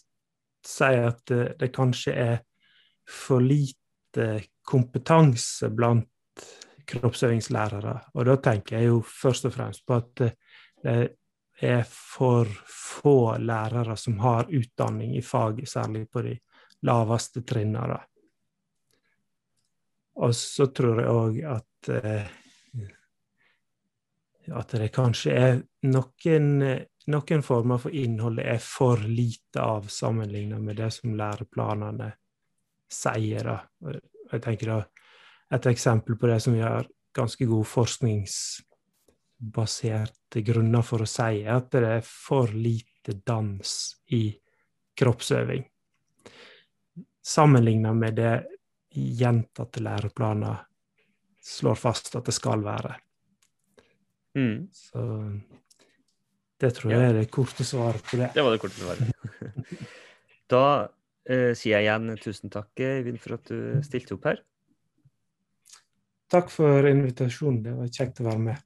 si 0.65 0.91
at 0.97 1.21
det, 1.30 1.41
det 1.59 1.73
kanskje 1.76 2.13
er 2.15 2.38
for 3.05 3.43
lite 3.43 4.30
kompetanse 4.65 5.69
blant 5.69 6.09
kroppsøvingslærere. 6.89 7.93
Og 8.15 8.26
da 8.30 8.38
tenker 8.41 8.80
jeg 8.80 8.89
jo 8.89 9.01
først 9.05 9.49
og 9.49 9.53
fremst 9.53 9.86
på 9.86 9.99
at 9.99 10.26
det 10.86 10.97
er 11.61 11.86
for 11.88 12.49
få 12.69 13.38
lærere 13.38 13.95
som 13.97 14.17
har 14.19 14.49
utdanning 14.49 15.15
i 15.17 15.21
faget, 15.21 15.69
særlig 15.69 16.05
på 16.11 16.21
de 16.26 16.36
laveste 16.86 17.41
trinnene. 17.47 17.99
Og 20.16 20.36
så 20.36 20.70
tror 20.72 21.01
jeg 21.01 21.11
òg 21.11 21.39
at 21.51 21.89
eh, 21.91 22.34
at 24.45 24.76
det 24.78 24.91
kanskje 24.93 25.32
er 25.34 25.55
noen, 25.89 26.49
noen 27.09 27.41
former 27.41 27.80
for 27.82 27.95
innhold 27.97 28.38
det 28.38 28.45
er 28.51 28.59
for 28.61 29.01
lite 29.09 29.57
av 29.57 29.88
sammenlignet 29.89 30.61
med 30.61 30.78
det 30.78 30.91
som 30.93 31.16
læreplanene 31.18 32.11
sier. 32.93 33.49
Da. 33.49 33.95
Jeg 34.32 34.45
tenker 34.45 34.74
da 34.76 34.84
Et 35.53 35.66
eksempel 35.70 36.18
på 36.18 36.28
det 36.28 36.39
som 36.41 36.53
vi 36.53 36.61
har 36.61 36.88
ganske 37.13 37.45
god 37.45 37.68
forskningsbasert 37.70 38.66
forskningsbaserte 39.39 40.41
grunner 40.41 40.82
for 40.82 41.03
å 41.03 41.07
si, 41.09 41.43
er 41.43 41.55
at 41.59 41.72
det 41.72 41.89
er 41.99 42.01
for 42.05 42.47
lite 42.51 43.13
dans 43.26 43.95
i 44.11 44.34
kroppsøving. 44.97 45.63
Sammenligna 47.26 47.93
med 47.93 48.16
det 48.16 48.34
gjentatte 48.96 49.84
læreplaner 49.84 50.64
slår 51.46 51.78
fast 51.78 52.16
at 52.18 52.26
det 52.26 52.34
skal 52.36 52.64
være. 52.66 52.96
Mm. 54.36 54.68
Så 54.74 55.04
det 56.62 56.72
tror 56.78 56.96
jeg 56.96 57.10
er 57.10 57.18
det 57.20 57.30
korte 57.34 57.68
svaret 57.68 58.04
på 58.08 58.20
det. 58.20 58.32
Det 58.36 58.43
var 58.43 58.56
det 58.56 58.62
korte 58.64 58.80
svaret. 58.80 59.86
da 60.54 60.66
eh, 61.28 61.52
sier 61.58 61.78
jeg 61.78 61.88
igjen 61.88 62.20
tusen 62.22 62.54
takk, 62.54 62.72
Eivind, 62.80 63.22
for 63.22 63.38
at 63.38 63.52
du 63.52 63.84
stilte 63.86 64.18
opp 64.18 64.30
her. 64.32 64.41
Takk 66.32 66.50
for 66.52 66.88
invitasjonen. 66.89 67.62
Det 67.66 67.76
var 67.78 67.91
kjekt 67.93 68.24
å 68.24 68.30
være 68.30 68.43
med. 68.48 68.64